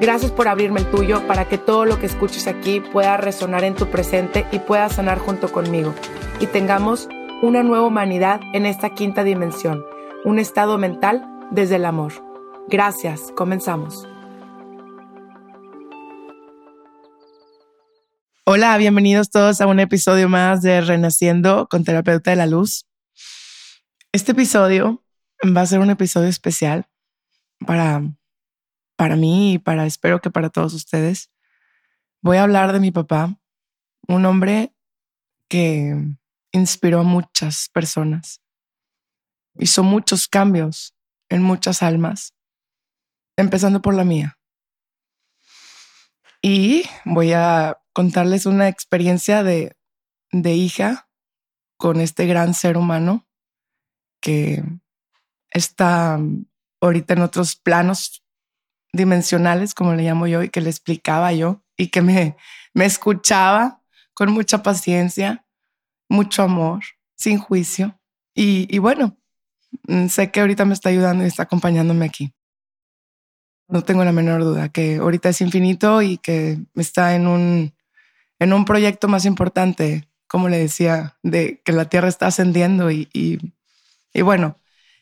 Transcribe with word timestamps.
Gracias 0.00 0.32
por 0.32 0.48
abrirme 0.48 0.80
el 0.80 0.90
tuyo 0.90 1.24
para 1.28 1.48
que 1.48 1.56
todo 1.56 1.84
lo 1.84 2.00
que 2.00 2.06
escuches 2.06 2.48
aquí 2.48 2.80
pueda 2.80 3.16
resonar 3.16 3.62
en 3.62 3.76
tu 3.76 3.88
presente 3.90 4.44
y 4.50 4.58
pueda 4.58 4.88
sanar 4.88 5.18
junto 5.18 5.52
conmigo 5.52 5.94
y 6.40 6.46
tengamos 6.46 7.08
una 7.42 7.62
nueva 7.62 7.86
humanidad 7.86 8.40
en 8.54 8.66
esta 8.66 8.90
quinta 8.90 9.22
dimensión, 9.22 9.84
un 10.24 10.40
estado 10.40 10.78
mental 10.78 11.24
desde 11.52 11.76
el 11.76 11.84
amor. 11.84 12.12
Gracias, 12.68 13.32
comenzamos. 13.36 14.08
Hola, 18.46 18.76
bienvenidos 18.78 19.30
todos 19.30 19.60
a 19.60 19.66
un 19.68 19.78
episodio 19.78 20.28
más 20.28 20.60
de 20.60 20.80
Renaciendo 20.80 21.68
con 21.70 21.84
Terapeuta 21.84 22.30
de 22.30 22.36
la 22.36 22.46
Luz. 22.46 22.84
Este 24.12 24.32
episodio 24.32 25.02
va 25.44 25.60
a 25.60 25.66
ser 25.66 25.78
un 25.78 25.90
episodio 25.90 26.28
especial 26.28 26.86
para 27.64 28.02
para 29.04 29.16
mí 29.16 29.52
y 29.52 29.58
para, 29.58 29.84
espero 29.84 30.18
que 30.22 30.30
para 30.30 30.48
todos 30.48 30.72
ustedes, 30.72 31.30
voy 32.22 32.38
a 32.38 32.44
hablar 32.44 32.72
de 32.72 32.80
mi 32.80 32.90
papá, 32.90 33.38
un 34.08 34.24
hombre 34.24 34.74
que 35.46 35.94
inspiró 36.52 37.00
a 37.00 37.02
muchas 37.02 37.68
personas, 37.68 38.40
hizo 39.56 39.82
muchos 39.82 40.26
cambios 40.26 40.94
en 41.28 41.42
muchas 41.42 41.82
almas, 41.82 42.32
empezando 43.36 43.82
por 43.82 43.92
la 43.92 44.04
mía. 44.04 44.38
Y 46.40 46.84
voy 47.04 47.34
a 47.34 47.78
contarles 47.92 48.46
una 48.46 48.68
experiencia 48.68 49.42
de, 49.42 49.76
de 50.32 50.54
hija 50.54 51.10
con 51.76 52.00
este 52.00 52.24
gran 52.24 52.54
ser 52.54 52.78
humano 52.78 53.28
que 54.22 54.64
está 55.50 56.18
ahorita 56.80 57.12
en 57.12 57.20
otros 57.20 57.54
planos 57.54 58.23
dimensionales, 58.94 59.74
como 59.74 59.94
le 59.94 60.04
llamo 60.04 60.26
yo, 60.26 60.42
y 60.42 60.48
que 60.48 60.60
le 60.60 60.70
explicaba 60.70 61.32
yo 61.32 61.62
y 61.76 61.88
que 61.88 62.02
me, 62.02 62.36
me 62.72 62.84
escuchaba 62.84 63.82
con 64.14 64.32
mucha 64.32 64.62
paciencia, 64.62 65.44
mucho 66.08 66.42
amor, 66.42 66.82
sin 67.16 67.38
juicio. 67.38 67.98
Y, 68.34 68.78
bueno, 68.78 69.16
mm, 69.88 70.06
sé 70.06 70.30
que 70.30 70.40
ahorita 70.40 70.64
me 70.64 70.74
está 70.74 70.88
ayudando 70.88 71.24
y 71.24 71.26
está 71.26 71.44
acompañándome 71.44 72.06
aquí. 72.06 72.32
No 73.68 73.82
tengo 73.82 74.04
la 74.04 74.12
menor 74.12 74.44
duda 74.44 74.68
que 74.68 74.96
ahorita 74.96 75.30
es 75.30 75.40
infinito 75.40 76.02
y 76.02 76.18
que 76.18 76.58
está 76.74 77.14
en 77.14 77.26
un, 77.26 77.74
en 78.38 78.52
un 78.52 78.64
proyecto 78.64 79.08
más 79.08 79.24
importante, 79.24 80.08
como 80.28 80.48
le 80.48 80.58
decía, 80.58 81.16
de 81.22 81.60
que 81.64 81.72
la 81.72 81.86
Tierra 81.86 82.08
está 82.08 82.26
ascendiendo 82.26 82.90
y, 82.90 83.08
y, 83.12 83.38
y 84.12 84.22
bueno, 84.22 84.58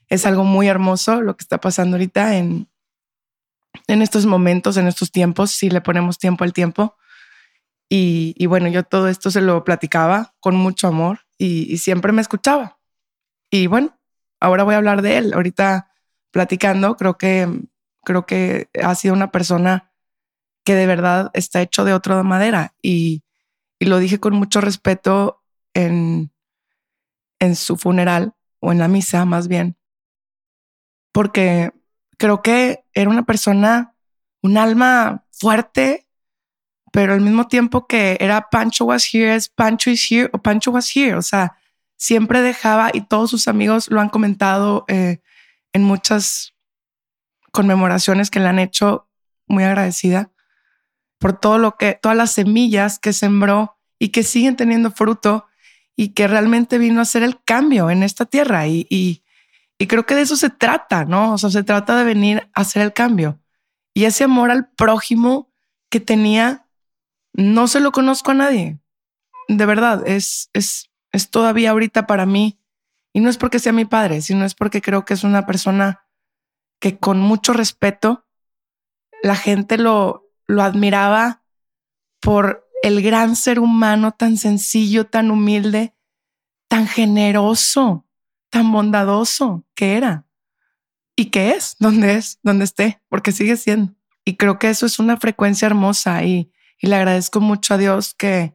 es 0.08 0.26
algo 0.26 0.44
muy 0.44 0.68
hermoso 0.68 1.20
lo 1.22 1.36
que 1.36 1.42
está 1.42 1.58
pasando 1.58 1.96
ahorita 1.96 2.36
en, 2.36 2.68
en 3.86 4.02
estos 4.02 4.26
momentos, 4.26 4.76
en 4.76 4.86
estos 4.86 5.10
tiempos, 5.10 5.50
si 5.50 5.70
le 5.70 5.80
ponemos 5.80 6.18
tiempo 6.18 6.44
al 6.44 6.52
tiempo. 6.52 6.96
Y, 7.88 8.46
bueno, 8.46 8.68
yo 8.68 8.84
todo 8.84 9.08
esto 9.08 9.30
se 9.30 9.42
lo 9.42 9.64
platicaba 9.64 10.34
con 10.40 10.56
mucho 10.56 10.88
amor 10.88 11.20
y, 11.36 11.76
siempre 11.76 12.12
me 12.12 12.22
escuchaba. 12.22 12.78
Y 13.50 13.66
bueno, 13.66 13.98
ahora 14.40 14.64
voy 14.64 14.74
a 14.74 14.78
hablar 14.78 15.02
de 15.02 15.18
él. 15.18 15.34
Ahorita 15.34 15.90
platicando, 16.30 16.96
creo 16.96 17.18
que, 17.18 17.48
creo 18.02 18.24
que 18.24 18.70
ha 18.82 18.94
sido 18.94 19.12
una 19.12 19.30
persona 19.30 19.92
que 20.64 20.74
de 20.74 20.86
verdad 20.86 21.30
está 21.34 21.60
hecho 21.60 21.84
de 21.84 21.92
otra 21.92 22.22
madera. 22.22 22.74
Y, 22.80 23.24
y 23.78 23.84
lo 23.84 23.98
dije 23.98 24.20
con 24.20 24.34
mucho 24.34 24.62
respeto 24.62 25.42
en, 25.74 26.32
en 27.40 27.56
su 27.56 27.76
funeral 27.76 28.34
o 28.60 28.72
en 28.72 28.78
la 28.78 28.88
misa 28.88 29.24
más 29.24 29.48
bien, 29.48 29.76
porque 31.10 31.72
creo 32.18 32.42
que 32.42 32.84
era 32.94 33.10
una 33.10 33.24
persona, 33.24 33.94
un 34.42 34.58
alma 34.58 35.24
fuerte, 35.30 36.08
pero 36.92 37.14
al 37.14 37.20
mismo 37.20 37.48
tiempo 37.48 37.86
que 37.86 38.16
era 38.20 38.48
Pancho 38.50 38.84
was 38.84 39.06
here, 39.12 39.34
es 39.34 39.48
Pancho 39.48 39.90
is 39.90 40.06
here 40.10 40.28
o 40.32 40.38
Pancho 40.38 40.70
was 40.70 40.94
here. 40.94 41.14
O 41.14 41.22
sea, 41.22 41.56
siempre 41.96 42.42
dejaba 42.42 42.90
y 42.92 43.02
todos 43.02 43.30
sus 43.30 43.48
amigos 43.48 43.88
lo 43.90 44.00
han 44.00 44.08
comentado 44.08 44.84
eh, 44.88 45.20
en 45.72 45.84
muchas 45.84 46.54
conmemoraciones 47.50 48.30
que 48.30 48.40
le 48.40 48.48
han 48.48 48.58
hecho. 48.58 49.08
Muy 49.48 49.64
agradecida 49.64 50.32
por 51.22 51.38
todo 51.38 51.56
lo 51.56 51.76
que, 51.76 51.98
todas 52.02 52.18
las 52.18 52.32
semillas 52.32 52.98
que 52.98 53.12
sembró 53.12 53.78
y 53.98 54.08
que 54.08 54.24
siguen 54.24 54.56
teniendo 54.56 54.90
fruto 54.90 55.46
y 55.94 56.08
que 56.08 56.26
realmente 56.26 56.78
vino 56.78 56.98
a 56.98 57.02
hacer 57.02 57.22
el 57.22 57.40
cambio 57.44 57.90
en 57.90 58.02
esta 58.02 58.26
tierra. 58.26 58.66
Y, 58.66 59.21
y 59.82 59.88
creo 59.88 60.06
que 60.06 60.14
de 60.14 60.20
eso 60.20 60.36
se 60.36 60.48
trata, 60.48 61.04
¿no? 61.04 61.32
O 61.32 61.38
sea, 61.38 61.50
se 61.50 61.64
trata 61.64 61.96
de 61.96 62.04
venir 62.04 62.48
a 62.54 62.60
hacer 62.60 62.82
el 62.82 62.92
cambio. 62.92 63.40
Y 63.92 64.04
ese 64.04 64.22
amor 64.22 64.52
al 64.52 64.70
prójimo 64.70 65.52
que 65.90 65.98
tenía, 65.98 66.68
no 67.32 67.66
se 67.66 67.80
lo 67.80 67.90
conozco 67.90 68.30
a 68.30 68.34
nadie. 68.34 68.78
De 69.48 69.66
verdad, 69.66 70.06
es, 70.06 70.50
es, 70.52 70.88
es 71.10 71.30
todavía 71.30 71.72
ahorita 71.72 72.06
para 72.06 72.26
mí. 72.26 72.60
Y 73.12 73.18
no 73.18 73.28
es 73.28 73.38
porque 73.38 73.58
sea 73.58 73.72
mi 73.72 73.84
padre, 73.84 74.22
sino 74.22 74.44
es 74.44 74.54
porque 74.54 74.80
creo 74.80 75.04
que 75.04 75.14
es 75.14 75.24
una 75.24 75.46
persona 75.46 76.06
que 76.78 77.00
con 77.00 77.18
mucho 77.18 77.52
respeto 77.52 78.24
la 79.20 79.34
gente 79.34 79.78
lo, 79.78 80.30
lo 80.46 80.62
admiraba 80.62 81.42
por 82.20 82.68
el 82.84 83.02
gran 83.02 83.34
ser 83.34 83.58
humano 83.58 84.12
tan 84.12 84.36
sencillo, 84.36 85.08
tan 85.08 85.32
humilde, 85.32 85.96
tan 86.68 86.86
generoso 86.86 88.06
tan 88.52 88.70
bondadoso 88.70 89.64
que 89.74 89.96
era 89.96 90.26
y 91.16 91.30
que 91.30 91.52
es, 91.52 91.74
donde 91.78 92.16
es, 92.16 92.38
donde 92.42 92.64
esté, 92.64 93.02
porque 93.08 93.32
sigue 93.32 93.56
siendo. 93.56 93.94
Y 94.26 94.36
creo 94.36 94.58
que 94.58 94.68
eso 94.68 94.84
es 94.84 94.98
una 94.98 95.16
frecuencia 95.16 95.66
hermosa 95.66 96.22
y, 96.22 96.52
y 96.78 96.86
le 96.86 96.96
agradezco 96.96 97.40
mucho 97.40 97.72
a 97.72 97.78
Dios 97.78 98.14
que, 98.14 98.54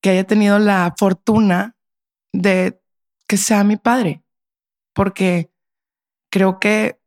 que 0.00 0.10
haya 0.10 0.24
tenido 0.24 0.58
la 0.58 0.94
fortuna 0.98 1.76
de 2.32 2.80
que 3.28 3.36
sea 3.36 3.64
mi 3.64 3.76
padre, 3.76 4.24
porque 4.94 5.52
creo 6.30 6.58
que 6.58 6.98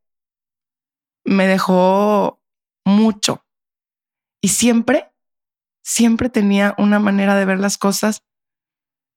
me 1.23 1.47
dejó 1.47 2.39
mucho 2.85 3.43
y 4.41 4.49
siempre, 4.49 5.11
siempre 5.81 6.29
tenía 6.29 6.75
una 6.77 6.99
manera 6.99 7.35
de 7.35 7.45
ver 7.45 7.59
las 7.59 7.79
cosas 7.79 8.23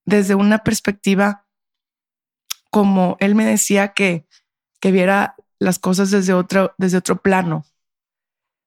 desde 0.06 0.34
una 0.34 0.64
perspectiva 0.64 1.47
como 2.78 3.16
él 3.18 3.34
me 3.34 3.44
decía 3.44 3.88
que, 3.88 4.24
que 4.78 4.92
viera 4.92 5.34
las 5.58 5.80
cosas 5.80 6.12
desde 6.12 6.32
otro, 6.32 6.76
desde 6.78 6.98
otro 6.98 7.20
plano 7.20 7.64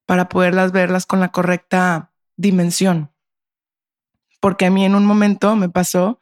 para 0.06 0.28
poderlas 0.28 0.74
verlas 0.74 1.06
con 1.06 1.22
la 1.22 1.32
correcta 1.32 2.12
dimensión. 2.36 3.10
Porque 4.42 4.66
a 4.66 4.70
mí 4.70 4.84
en 4.84 4.96
un 4.96 5.06
momento 5.06 5.56
me 5.56 5.70
pasó 5.70 6.20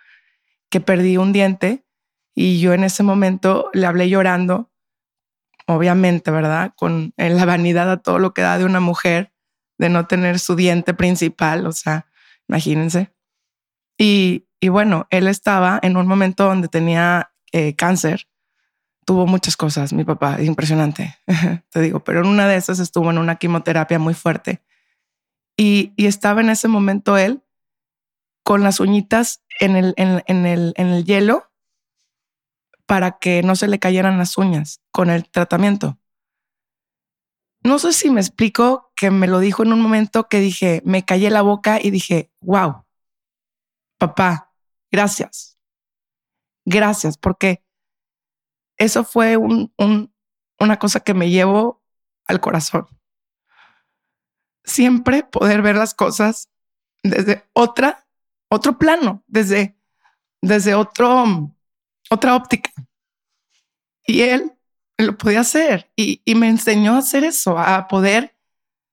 que 0.69 0.79
perdí 0.79 1.17
un 1.17 1.33
diente 1.33 1.83
y 2.35 2.59
yo 2.59 2.73
en 2.73 2.83
ese 2.83 3.01
momento 3.01 3.71
le 3.73 3.87
hablé 3.87 4.07
llorando, 4.07 4.69
obviamente, 5.65 6.29
¿verdad? 6.29 6.73
Con 6.75 7.15
la 7.17 7.45
vanidad 7.45 7.89
a 7.89 7.97
todo 7.97 8.19
lo 8.19 8.35
que 8.35 8.43
da 8.43 8.59
de 8.59 8.65
una 8.65 8.81
mujer 8.81 9.33
de 9.79 9.89
no 9.89 10.05
tener 10.05 10.37
su 10.37 10.55
diente 10.55 10.93
principal, 10.93 11.65
o 11.65 11.71
sea, 11.71 12.05
imagínense. 12.47 13.11
Y, 13.97 14.45
y 14.59 14.67
bueno, 14.67 15.07
él 15.09 15.27
estaba 15.27 15.79
en 15.81 15.97
un 15.97 16.05
momento 16.05 16.45
donde 16.45 16.67
tenía 16.67 17.31
eh, 17.51 17.75
cáncer, 17.75 18.27
tuvo 19.05 19.25
muchas 19.27 19.57
cosas, 19.57 19.93
mi 19.93 20.03
papá, 20.03 20.41
impresionante, 20.41 21.17
te 21.69 21.81
digo, 21.81 22.03
pero 22.03 22.21
en 22.21 22.27
una 22.27 22.47
de 22.47 22.55
esas 22.55 22.79
estuvo 22.79 23.09
en 23.09 23.17
una 23.17 23.37
quimioterapia 23.37 23.99
muy 23.99 24.13
fuerte 24.13 24.61
y, 25.59 25.93
estaba 25.97 26.39
en 26.39 26.49
ese 26.49 26.67
momento 26.69 27.17
él 27.17 27.43
con 28.43 28.63
las 28.63 28.79
uñitas 28.79 29.43
en 29.59 29.75
el, 29.75 29.93
en, 29.97 30.45
el, 30.45 30.73
en 30.77 30.87
el 30.87 31.03
hielo 31.03 31.51
para 32.85 33.19
que 33.19 33.43
no 33.43 33.55
se 33.55 33.67
le 33.67 33.77
cayeran 33.77 34.17
las 34.17 34.37
uñas 34.37 34.81
con 34.91 35.09
el 35.09 35.29
tratamiento. 35.29 35.99
No 37.61 37.77
sé 37.77 37.91
si 37.91 38.09
me 38.09 38.21
explico 38.21 38.91
que 38.95 39.11
me 39.11 39.27
lo 39.27 39.39
dijo 39.39 39.63
en 39.63 39.73
un 39.73 39.81
momento 39.81 40.29
que 40.29 40.39
dije, 40.39 40.81
me 40.85 41.03
callé 41.03 41.29
la 41.29 41.41
boca 41.41 41.79
y 41.81 41.91
dije, 41.91 42.31
wow, 42.39 42.85
papá, 43.97 44.53
gracias. 44.89 45.48
Gracias, 46.69 47.17
porque 47.17 47.63
eso 48.77 49.03
fue 49.03 49.37
un, 49.37 49.73
una 50.59 50.77
cosa 50.77 50.99
que 50.99 51.15
me 51.15 51.31
llevo 51.31 51.81
al 52.27 52.39
corazón. 52.39 52.87
Siempre 54.63 55.23
poder 55.23 55.63
ver 55.63 55.77
las 55.77 55.95
cosas 55.95 56.47
desde 57.01 57.43
otra, 57.53 58.05
otro 58.49 58.77
plano, 58.77 59.23
desde, 59.25 59.79
desde 60.43 60.75
otro, 60.75 61.55
otra 62.11 62.35
óptica. 62.35 62.69
Y 64.05 64.21
él 64.21 64.55
lo 64.99 65.17
podía 65.17 65.39
hacer 65.39 65.91
y, 65.95 66.21
me 66.35 66.49
enseñó 66.49 66.93
a 66.93 66.99
hacer 66.99 67.23
eso, 67.23 67.57
a 67.57 67.87
poder 67.87 68.37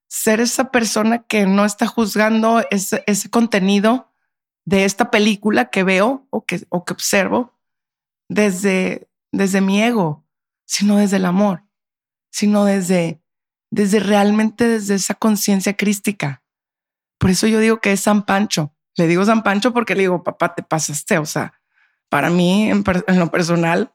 ser 0.07 0.39
esa 0.39 0.71
persona 0.71 1.27
que 1.27 1.45
no 1.45 1.63
está 1.63 1.85
juzgando 1.85 2.65
ese, 2.71 3.29
contenido 3.29 4.11
de 4.65 4.83
esta 4.85 5.11
película 5.11 5.69
que 5.69 5.83
veo 5.83 6.25
o 6.31 6.43
que 6.43 6.65
observo 6.69 7.56
desde, 8.29 9.09
desde 9.31 9.61
mi 9.61 9.81
ego, 9.81 10.25
sino 10.65 10.97
desde 10.97 11.17
el 11.17 11.25
amor, 11.25 11.63
sino 12.29 12.65
desde, 12.65 13.21
desde 13.71 13.99
realmente 13.99 14.67
desde 14.67 14.95
esa 14.95 15.13
conciencia 15.13 15.75
crística. 15.75 16.43
Por 17.17 17.29
eso 17.29 17.47
yo 17.47 17.59
digo 17.59 17.79
que 17.79 17.93
es 17.93 18.01
San 18.01 18.25
Pancho. 18.25 18.73
Le 18.95 19.07
digo 19.07 19.25
San 19.25 19.43
Pancho 19.43 19.73
porque 19.73 19.95
le 19.95 20.01
digo, 20.01 20.23
papá, 20.23 20.53
te 20.55 20.63
pasaste. 20.63 21.17
O 21.17 21.25
sea, 21.25 21.53
para 22.09 22.29
mí, 22.29 22.69
en, 22.69 22.83
en 23.07 23.19
lo 23.19 23.31
personal, 23.31 23.93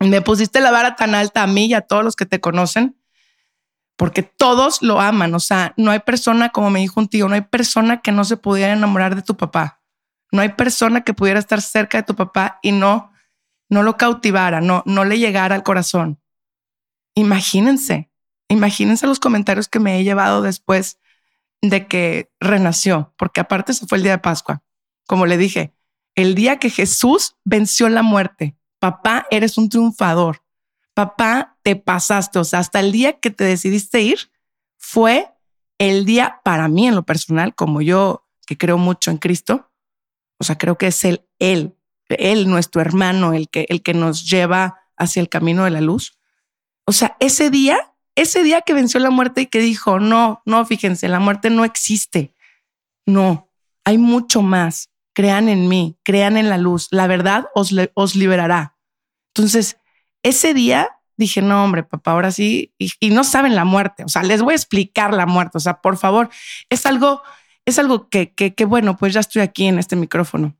me 0.00 0.20
pusiste 0.22 0.60
la 0.60 0.70
vara 0.70 0.96
tan 0.96 1.14
alta 1.14 1.42
a 1.42 1.46
mí 1.46 1.66
y 1.66 1.74
a 1.74 1.82
todos 1.82 2.04
los 2.04 2.16
que 2.16 2.26
te 2.26 2.40
conocen, 2.40 3.00
porque 3.96 4.22
todos 4.22 4.82
lo 4.82 5.00
aman. 5.00 5.34
O 5.34 5.40
sea, 5.40 5.74
no 5.76 5.90
hay 5.90 6.00
persona, 6.00 6.50
como 6.50 6.70
me 6.70 6.80
dijo 6.80 7.00
un 7.00 7.08
tío, 7.08 7.28
no 7.28 7.34
hay 7.34 7.42
persona 7.42 8.00
que 8.00 8.12
no 8.12 8.24
se 8.24 8.36
pudiera 8.36 8.72
enamorar 8.72 9.14
de 9.14 9.22
tu 9.22 9.36
papá. 9.36 9.80
No 10.32 10.42
hay 10.42 10.50
persona 10.50 11.02
que 11.02 11.14
pudiera 11.14 11.38
estar 11.38 11.62
cerca 11.62 11.98
de 11.98 12.04
tu 12.04 12.14
papá 12.14 12.58
y 12.62 12.72
no 12.72 13.12
no 13.68 13.82
lo 13.82 13.96
cautivara, 13.96 14.60
no, 14.60 14.82
no 14.86 15.04
le 15.04 15.18
llegara 15.18 15.54
al 15.54 15.62
corazón. 15.62 16.20
Imagínense, 17.14 18.10
imagínense 18.48 19.06
los 19.06 19.20
comentarios 19.20 19.68
que 19.68 19.80
me 19.80 19.98
he 19.98 20.04
llevado 20.04 20.42
después 20.42 20.98
de 21.62 21.86
que 21.86 22.30
renació, 22.40 23.14
porque 23.16 23.40
aparte 23.40 23.72
se 23.74 23.86
fue 23.86 23.98
el 23.98 24.04
día 24.04 24.12
de 24.12 24.18
Pascua. 24.18 24.62
Como 25.06 25.26
le 25.26 25.36
dije, 25.36 25.74
el 26.14 26.34
día 26.34 26.58
que 26.58 26.70
Jesús 26.70 27.36
venció 27.44 27.88
la 27.88 28.02
muerte, 28.02 28.56
papá, 28.78 29.26
eres 29.30 29.58
un 29.58 29.68
triunfador. 29.68 30.42
Papá, 30.94 31.58
te 31.62 31.76
pasaste. 31.76 32.38
O 32.38 32.44
sea, 32.44 32.60
hasta 32.60 32.80
el 32.80 32.92
día 32.92 33.20
que 33.20 33.30
te 33.30 33.44
decidiste 33.44 34.00
ir, 34.00 34.30
fue 34.78 35.30
el 35.78 36.06
día 36.06 36.40
para 36.42 36.68
mí 36.68 36.88
en 36.88 36.94
lo 36.94 37.04
personal, 37.04 37.54
como 37.54 37.82
yo 37.82 38.26
que 38.46 38.56
creo 38.56 38.78
mucho 38.78 39.10
en 39.10 39.18
Cristo. 39.18 39.70
O 40.38 40.44
sea, 40.44 40.56
creo 40.56 40.78
que 40.78 40.86
es 40.88 41.04
el 41.04 41.26
Él, 41.38 41.76
él, 42.08 42.48
nuestro 42.48 42.80
hermano, 42.80 43.32
el 43.32 43.48
que, 43.48 43.66
el 43.68 43.82
que 43.82 43.94
nos 43.94 44.28
lleva 44.28 44.80
hacia 44.96 45.20
el 45.20 45.28
camino 45.28 45.64
de 45.64 45.70
la 45.70 45.80
luz. 45.80 46.18
O 46.84 46.92
sea, 46.92 47.16
ese 47.20 47.50
día, 47.50 47.92
ese 48.14 48.42
día 48.42 48.62
que 48.62 48.74
venció 48.74 49.00
la 49.00 49.10
muerte 49.10 49.42
y 49.42 49.46
que 49.46 49.58
dijo, 49.58 49.98
no, 49.98 50.42
no, 50.44 50.64
fíjense, 50.64 51.08
la 51.08 51.20
muerte 51.20 51.50
no 51.50 51.64
existe. 51.64 52.34
No, 53.04 53.50
hay 53.84 53.98
mucho 53.98 54.42
más. 54.42 54.90
Crean 55.12 55.48
en 55.48 55.68
mí, 55.68 55.98
crean 56.02 56.36
en 56.36 56.48
la 56.48 56.58
luz. 56.58 56.88
La 56.90 57.06
verdad 57.06 57.46
os, 57.54 57.74
os 57.94 58.14
liberará. 58.14 58.76
Entonces, 59.34 59.78
ese 60.22 60.54
día 60.54 60.90
dije, 61.16 61.40
no, 61.40 61.64
hombre, 61.64 61.82
papá, 61.82 62.12
ahora 62.12 62.30
sí, 62.30 62.74
y, 62.78 63.10
no 63.10 63.24
saben 63.24 63.54
la 63.54 63.64
muerte. 63.64 64.04
O 64.04 64.08
sea, 64.08 64.22
les 64.22 64.42
voy 64.42 64.52
a 64.52 64.56
explicar 64.56 65.14
la 65.14 65.26
muerte. 65.26 65.56
O 65.58 65.60
sea, 65.60 65.80
por 65.80 65.96
favor, 65.96 66.28
es 66.68 66.84
algo, 66.84 67.22
es 67.64 67.78
algo 67.78 68.08
que, 68.08 68.34
que 68.34 68.64
bueno, 68.66 68.96
pues 68.96 69.14
ya 69.14 69.20
estoy 69.20 69.42
aquí 69.42 69.66
en 69.66 69.78
este 69.78 69.96
micrófono 69.96 70.54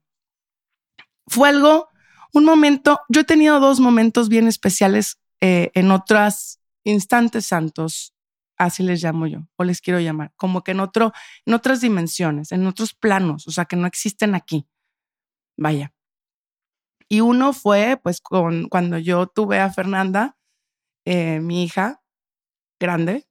fue 1.26 1.48
algo, 1.48 1.88
un 2.32 2.44
momento, 2.44 3.00
yo 3.08 3.22
he 3.22 3.24
tenido 3.24 3.60
dos 3.60 3.80
momentos 3.80 4.28
bien 4.28 4.46
especiales 4.46 5.18
eh, 5.40 5.70
en 5.74 5.90
otras 5.90 6.60
instantes 6.84 7.46
santos, 7.46 8.14
así 8.56 8.82
les 8.82 9.02
llamo 9.02 9.26
yo, 9.26 9.40
o 9.56 9.64
les 9.64 9.80
quiero 9.80 10.00
llamar, 10.00 10.32
como 10.36 10.62
que 10.62 10.72
en 10.72 10.80
otro, 10.80 11.12
en 11.44 11.54
otras 11.54 11.80
dimensiones, 11.80 12.52
en 12.52 12.66
otros 12.66 12.94
planos, 12.94 13.46
o 13.48 13.50
sea, 13.50 13.64
que 13.64 13.76
no 13.76 13.86
existen 13.86 14.34
aquí. 14.34 14.66
Vaya. 15.56 15.92
Y 17.08 17.20
uno 17.20 17.52
fue, 17.52 17.98
pues, 18.02 18.20
con, 18.20 18.68
cuando 18.68 18.98
yo 18.98 19.26
tuve 19.26 19.60
a 19.60 19.70
Fernanda, 19.72 20.36
eh, 21.04 21.40
mi 21.40 21.62
hija 21.64 22.02
grande, 22.80 23.28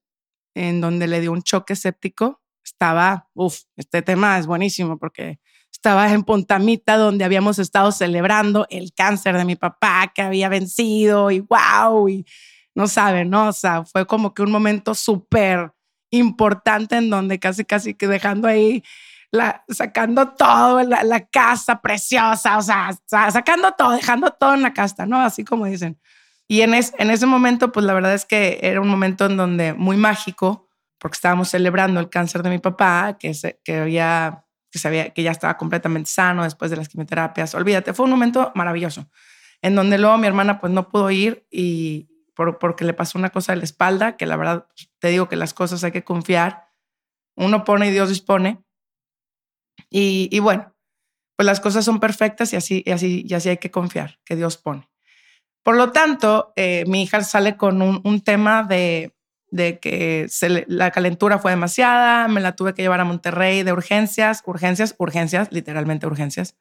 en 0.55 0.81
donde 0.81 1.07
le 1.07 1.21
dio 1.21 1.31
un 1.31 1.43
choque 1.43 1.75
séptico. 1.75 2.41
Estaba, 2.63 3.29
uff, 3.33 3.63
este 3.75 4.01
tema 4.01 4.39
es 4.39 4.47
buenísimo 4.47 4.97
porque 4.97 5.39
estaba 5.85 6.11
en 6.11 6.23
Pontamita, 6.23 6.97
donde 6.97 7.25
habíamos 7.25 7.59
estado 7.59 7.91
celebrando 7.91 8.65
el 8.71 8.91
cáncer 8.91 9.37
de 9.37 9.45
mi 9.45 9.55
papá 9.55 10.11
que 10.15 10.23
había 10.23 10.49
vencido 10.49 11.29
y 11.29 11.41
wow, 11.41 12.09
y 12.09 12.25
no 12.73 12.87
saben, 12.87 13.29
¿no? 13.29 13.49
O 13.49 13.53
sea, 13.53 13.85
fue 13.85 14.07
como 14.07 14.33
que 14.33 14.41
un 14.41 14.49
momento 14.49 14.95
súper 14.95 15.73
importante 16.09 16.95
en 16.95 17.11
donde 17.11 17.37
casi, 17.37 17.65
casi 17.65 17.93
que 17.93 18.07
dejando 18.07 18.47
ahí, 18.47 18.83
la, 19.29 19.63
sacando 19.69 20.29
todo, 20.29 20.81
la, 20.81 21.03
la 21.03 21.27
casa 21.27 21.79
preciosa, 21.83 22.57
o 22.57 22.63
sea, 22.63 22.89
sacando 23.05 23.71
todo, 23.73 23.91
dejando 23.91 24.31
todo 24.31 24.55
en 24.55 24.63
la 24.63 24.73
casa, 24.73 25.05
¿no? 25.05 25.21
Así 25.21 25.43
como 25.45 25.65
dicen. 25.67 25.99
Y 26.47 26.61
en, 26.61 26.73
en 26.73 27.11
ese 27.11 27.27
momento, 27.27 27.71
pues 27.71 27.85
la 27.85 27.93
verdad 27.93 28.15
es 28.15 28.25
que 28.25 28.57
era 28.63 28.81
un 28.81 28.87
momento 28.87 29.27
en 29.27 29.37
donde 29.37 29.75
muy 29.75 29.97
mágico, 29.97 30.67
porque 30.97 31.13
estábamos 31.13 31.49
celebrando 31.49 31.99
el 31.99 32.09
cáncer 32.09 32.41
de 32.41 32.49
mi 32.49 32.57
papá, 32.57 33.17
que, 33.19 33.35
se, 33.35 33.59
que 33.63 33.77
había 33.77 34.44
que 34.75 34.79
sabía 34.79 35.11
que 35.11 35.23
ya 35.23 35.31
estaba 35.31 35.55
completamente 35.55 36.09
sano 36.09 36.43
después 36.43 36.69
de 36.69 36.75
las 36.75 36.89
quimioterapias. 36.89 37.55
Olvídate, 37.55 37.93
fue 37.93 38.03
un 38.03 38.11
momento 38.11 38.51
maravilloso, 38.55 39.09
en 39.61 39.73
donde 39.73 39.97
luego 39.97 40.17
mi 40.17 40.27
hermana 40.27 40.59
pues 40.59 40.73
no 40.73 40.89
pudo 40.89 41.09
ir 41.11 41.47
y 41.49 42.09
por, 42.35 42.59
porque 42.59 42.83
le 42.83 42.93
pasó 42.93 43.17
una 43.17 43.29
cosa 43.29 43.53
de 43.53 43.59
la 43.59 43.63
espalda, 43.63 44.17
que 44.17 44.25
la 44.25 44.35
verdad 44.35 44.67
te 44.99 45.07
digo 45.07 45.29
que 45.29 45.37
las 45.37 45.53
cosas 45.53 45.81
hay 45.85 45.93
que 45.93 46.03
confiar. 46.03 46.67
Uno 47.37 47.63
pone 47.63 47.87
y 47.87 47.91
Dios 47.91 48.09
dispone. 48.09 48.65
Y, 49.89 50.27
y 50.29 50.39
bueno, 50.39 50.75
pues 51.37 51.45
las 51.45 51.61
cosas 51.61 51.85
son 51.85 52.01
perfectas 52.01 52.51
y 52.51 52.57
así, 52.57 52.83
y 52.85 52.91
así, 52.91 53.25
y 53.25 53.33
así 53.33 53.47
hay 53.47 53.57
que 53.59 53.71
confiar, 53.71 54.19
que 54.25 54.35
Dios 54.35 54.57
pone. 54.57 54.89
Por 55.63 55.77
lo 55.77 55.93
tanto, 55.93 56.51
eh, 56.57 56.83
mi 56.87 57.03
hija 57.03 57.21
sale 57.21 57.55
con 57.55 57.81
un, 57.81 58.01
un 58.03 58.19
tema 58.19 58.63
de 58.63 59.14
de 59.51 59.79
que 59.79 60.27
la 60.67 60.91
calentura 60.91 61.39
fue 61.39 61.51
demasiada, 61.51 62.27
me 62.27 62.41
la 62.41 62.55
tuve 62.55 62.73
que 62.73 62.81
llevar 62.81 62.99
a 62.99 63.05
Monterrey 63.05 63.63
de 63.63 63.71
urgencias, 63.71 64.41
urgencias, 64.45 64.95
urgencias, 64.97 65.49
literalmente 65.51 66.07
urgencias. 66.07 66.55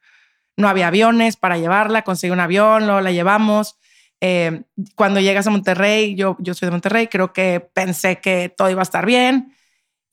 No 0.57 0.69
había 0.69 0.89
aviones 0.89 1.37
para 1.37 1.59
llevarla, 1.59 2.03
conseguí 2.03 2.31
un 2.31 2.41
avión, 2.41 2.87
luego 2.87 3.01
la 3.01 3.11
llevamos. 3.11 3.77
Eh, 4.21 4.63
cuando 4.95 5.21
llegas 5.21 5.47
a 5.47 5.51
Monterrey, 5.51 6.15
yo, 6.15 6.37
yo 6.39 6.55
soy 6.55 6.67
de 6.67 6.73
Monterrey, 6.73 7.09
creo 7.09 7.33
que 7.33 7.61
pensé 7.75 8.21
que 8.21 8.49
todo 8.49 8.71
iba 8.71 8.81
a 8.81 8.85
estar 8.85 9.05
bien 9.05 9.55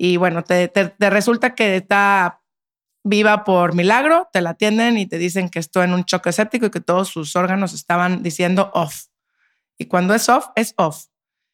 y 0.04 0.18
bueno, 0.18 0.44
te, 0.44 0.68
te, 0.68 1.10
resulta 1.12 1.54
que 1.54 1.76
está 1.76 2.42
viva 3.04 3.44
por 3.44 3.76
milagro, 3.76 4.30
te 4.34 4.42
la 4.42 4.50
atienden 4.50 4.98
y 4.98 5.06
te 5.06 5.20
dicen 5.20 5.48
que 5.48 5.60
estoy 5.60 5.84
en 5.84 5.94
un 5.94 6.06
choque 6.06 6.32
séptico 6.32 6.66
y 6.66 6.72
que 6.72 6.82
todos 6.82 7.10
sus 7.10 7.36
órganos 7.36 7.72
estaban 7.74 8.24
diciendo 8.24 8.72
off. 8.74 9.06
Y 9.78 9.86
cuando 9.86 10.16
es 10.16 10.28
off, 10.28 10.48
es 10.56 10.74
off. 10.78 11.06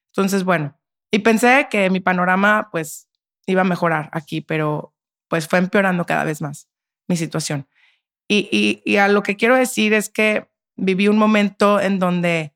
Entonces, 0.08 0.46
bueno, 0.46 0.77
y 1.12 1.20
pensé 1.20 1.68
que 1.70 1.90
mi 1.90 2.00
panorama 2.00 2.70
pues 2.72 3.08
iba 3.46 3.62
a 3.62 3.66
mejorar 3.66 4.10
aquí, 4.12 4.42
pero 4.42 4.94
pues 5.28 5.48
fue 5.48 5.60
empeorando 5.60 6.06
cada 6.06 6.24
vez 6.24 6.42
más 6.42 6.70
mi 7.08 7.16
situación. 7.16 7.68
Y, 8.30 8.82
y, 8.84 8.98
a 8.98 9.08
lo 9.08 9.24
que 9.24 9.38
quiero 9.38 9.56
decir 9.56 9.94
es 9.94 10.10
que 10.10 10.50
viví 10.76 11.08
un 11.08 11.18
momento 11.18 11.80
en 11.80 11.98
donde 11.98 12.54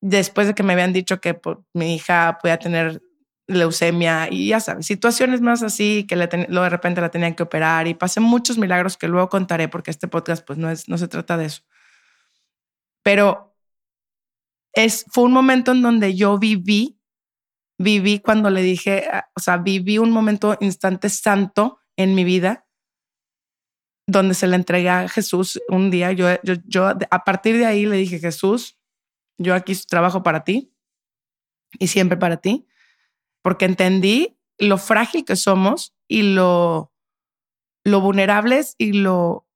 después 0.00 0.48
de 0.48 0.54
que 0.54 0.64
me 0.64 0.72
habían 0.72 0.92
dicho 0.92 1.20
que 1.20 1.34
pues, 1.34 1.58
mi 1.72 1.94
hija 1.94 2.38
podía 2.42 2.58
tener 2.58 3.00
leucemia 3.46 4.28
y 4.30 4.48
ya 4.48 4.58
sabes, 4.58 4.86
situaciones 4.86 5.40
más 5.40 5.62
así 5.62 6.06
que 6.08 6.16
le 6.16 6.28
lo 6.48 6.62
de 6.62 6.70
repente 6.70 7.00
la 7.00 7.10
tenían 7.10 7.34
que 7.34 7.44
operar 7.44 7.86
y 7.86 7.94
pasé 7.94 8.18
muchos 8.18 8.58
milagros 8.58 8.96
que 8.96 9.06
luego 9.08 9.28
contaré 9.28 9.68
porque 9.68 9.92
este 9.92 10.08
podcast 10.08 10.44
pues 10.44 10.58
no, 10.58 10.70
es, 10.70 10.88
no 10.88 10.98
se 10.98 11.06
trata 11.06 11.36
de 11.36 11.46
eso. 11.46 11.62
Pero 13.04 13.54
es, 14.74 15.04
fue 15.08 15.24
un 15.24 15.32
momento 15.32 15.70
en 15.70 15.82
donde 15.82 16.14
yo 16.14 16.38
viví 16.38 17.01
viví 17.82 18.20
cuando 18.20 18.50
le 18.50 18.62
dije, 18.62 19.08
ah, 19.12 19.28
o 19.34 19.40
sea, 19.40 19.58
viví 19.58 19.98
un 19.98 20.10
momento, 20.10 20.56
instante 20.60 21.08
santo 21.08 21.78
en 21.96 22.14
mi 22.14 22.24
vida, 22.24 22.66
donde 24.06 24.34
se 24.34 24.46
le 24.46 24.56
entregué 24.56 24.88
a 24.88 25.08
Jesús 25.08 25.60
un 25.68 25.90
día. 25.90 26.12
Yo, 26.12 26.28
yo, 26.42 26.54
yo 26.66 26.88
a 26.88 27.24
partir 27.24 27.56
de 27.56 27.66
ahí 27.66 27.86
le 27.86 27.96
dije, 27.96 28.18
Jesús, 28.18 28.78
yo 29.38 29.54
aquí 29.54 29.74
trabajo 29.86 30.22
para 30.22 30.44
ti 30.44 30.74
y 31.78 31.88
siempre 31.88 32.16
para 32.16 32.38
ti, 32.38 32.66
porque 33.42 33.64
entendí 33.64 34.38
lo 34.58 34.78
frágil 34.78 35.24
que 35.24 35.36
somos 35.36 35.94
y 36.08 36.34
lo, 36.34 36.92
lo 37.84 38.00
vulnerables 38.00 38.74
y 38.78 38.92
lo, 38.92 39.46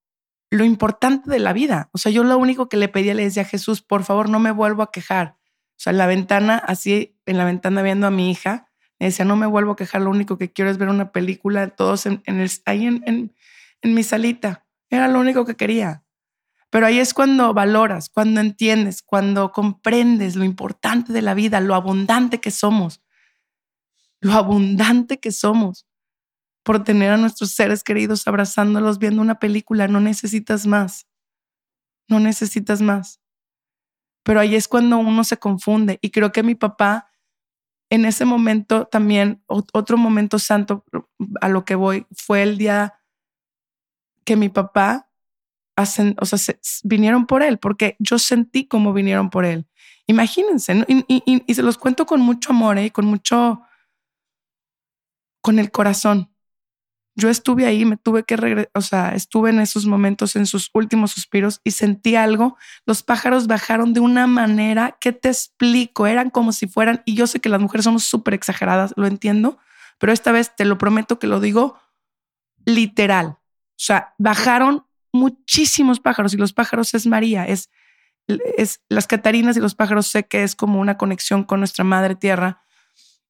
lo 0.50 0.64
importante 0.64 1.30
de 1.30 1.38
la 1.38 1.52
vida. 1.52 1.90
O 1.92 1.98
sea, 1.98 2.10
yo 2.12 2.24
lo 2.24 2.38
único 2.38 2.68
que 2.68 2.76
le 2.76 2.88
pedía, 2.88 3.14
le 3.14 3.24
decía 3.24 3.42
a 3.42 3.46
Jesús, 3.46 3.82
por 3.82 4.04
favor, 4.04 4.28
no 4.28 4.40
me 4.40 4.50
vuelvo 4.50 4.82
a 4.82 4.90
quejar. 4.90 5.36
O 5.76 5.78
sea, 5.78 5.90
en 5.90 5.98
la 5.98 6.06
ventana, 6.06 6.56
así 6.56 7.18
en 7.26 7.38
la 7.38 7.44
ventana 7.44 7.82
viendo 7.82 8.06
a 8.06 8.10
mi 8.10 8.30
hija, 8.30 8.70
le 8.98 9.06
decía, 9.06 9.24
no 9.24 9.36
me 9.36 9.46
vuelvo 9.46 9.72
a 9.72 9.76
quejar, 9.76 10.02
lo 10.02 10.10
único 10.10 10.38
que 10.38 10.52
quiero 10.52 10.70
es 10.70 10.78
ver 10.78 10.88
una 10.88 11.12
película, 11.12 11.68
todos 11.68 12.06
en, 12.06 12.22
el, 12.24 12.50
ahí 12.64 12.86
en, 12.86 13.34
en 13.82 13.94
mi 13.94 14.02
salita. 14.02 14.66
Era 14.88 15.08
lo 15.08 15.20
único 15.20 15.44
que 15.44 15.56
quería. 15.56 16.04
Pero 16.70 16.86
ahí 16.86 16.98
es 16.98 17.14
cuando 17.14 17.54
valoras, 17.54 18.08
cuando 18.08 18.40
entiendes, 18.40 19.02
cuando 19.02 19.52
comprendes 19.52 20.36
lo 20.36 20.44
importante 20.44 21.12
de 21.12 21.22
la 21.22 21.34
vida, 21.34 21.60
lo 21.60 21.74
abundante 21.74 22.40
que 22.40 22.50
somos, 22.50 23.02
lo 24.20 24.32
abundante 24.32 25.18
que 25.18 25.32
somos 25.32 25.86
por 26.62 26.82
tener 26.82 27.12
a 27.12 27.16
nuestros 27.16 27.52
seres 27.52 27.84
queridos 27.84 28.26
abrazándolos 28.26 28.98
viendo 28.98 29.22
una 29.22 29.38
película. 29.38 29.86
No 29.86 30.00
necesitas 30.00 30.66
más. 30.66 31.06
No 32.08 32.18
necesitas 32.18 32.82
más. 32.82 33.20
Pero 34.26 34.40
ahí 34.40 34.56
es 34.56 34.66
cuando 34.66 34.98
uno 34.98 35.22
se 35.22 35.36
confunde. 35.36 36.00
Y 36.02 36.10
creo 36.10 36.32
que 36.32 36.42
mi 36.42 36.56
papá, 36.56 37.12
en 37.90 38.04
ese 38.04 38.24
momento 38.24 38.86
también, 38.86 39.40
otro 39.46 39.96
momento 39.96 40.40
santo 40.40 40.84
a 41.40 41.48
lo 41.48 41.64
que 41.64 41.76
voy, 41.76 42.06
fue 42.10 42.42
el 42.42 42.58
día 42.58 42.98
que 44.24 44.34
mi 44.34 44.48
papá, 44.48 45.08
hacen, 45.76 46.16
o 46.20 46.24
sea, 46.26 46.56
vinieron 46.82 47.26
por 47.26 47.44
él, 47.44 47.58
porque 47.58 47.94
yo 48.00 48.18
sentí 48.18 48.66
como 48.66 48.92
vinieron 48.92 49.30
por 49.30 49.44
él. 49.44 49.68
Imagínense, 50.08 50.84
y, 50.88 51.54
se 51.54 51.62
los 51.62 51.78
cuento 51.78 52.04
con 52.04 52.20
mucho 52.20 52.50
amor 52.50 52.78
¿eh? 52.78 52.86
y 52.86 52.90
con 52.90 53.06
mucho, 53.06 53.62
con 55.40 55.60
el 55.60 55.70
corazón 55.70 56.35
yo 57.16 57.30
estuve 57.30 57.64
ahí, 57.64 57.86
me 57.86 57.96
tuve 57.96 58.24
que 58.24 58.36
regresar, 58.36 58.70
o 58.74 58.82
sea, 58.82 59.14
estuve 59.14 59.48
en 59.48 59.58
esos 59.58 59.86
momentos, 59.86 60.36
en 60.36 60.44
sus 60.44 60.70
últimos 60.74 61.12
suspiros 61.12 61.62
y 61.64 61.70
sentí 61.70 62.14
algo. 62.14 62.58
Los 62.84 63.02
pájaros 63.02 63.46
bajaron 63.46 63.94
de 63.94 64.00
una 64.00 64.26
manera 64.26 64.98
que 65.00 65.12
te 65.12 65.30
explico, 65.30 66.06
eran 66.06 66.28
como 66.28 66.52
si 66.52 66.66
fueran, 66.68 67.02
y 67.06 67.14
yo 67.14 67.26
sé 67.26 67.40
que 67.40 67.48
las 67.48 67.60
mujeres 67.60 67.84
somos 67.84 68.04
súper 68.04 68.34
exageradas, 68.34 68.92
lo 68.96 69.06
entiendo, 69.06 69.58
pero 69.98 70.12
esta 70.12 70.30
vez 70.30 70.54
te 70.54 70.66
lo 70.66 70.76
prometo 70.76 71.18
que 71.18 71.26
lo 71.26 71.40
digo 71.40 71.78
literal. 72.66 73.26
O 73.28 73.78
sea, 73.78 74.14
bajaron 74.18 74.84
muchísimos 75.10 76.00
pájaros 76.00 76.34
y 76.34 76.36
los 76.36 76.52
pájaros 76.52 76.92
es 76.92 77.06
María, 77.06 77.46
es, 77.46 77.70
es 78.26 78.80
las 78.90 79.06
Catarinas 79.06 79.56
y 79.56 79.60
los 79.60 79.74
pájaros 79.74 80.06
sé 80.06 80.26
que 80.26 80.42
es 80.42 80.54
como 80.54 80.80
una 80.80 80.98
conexión 80.98 81.44
con 81.44 81.60
nuestra 81.60 81.84
madre 81.84 82.14
tierra, 82.14 82.62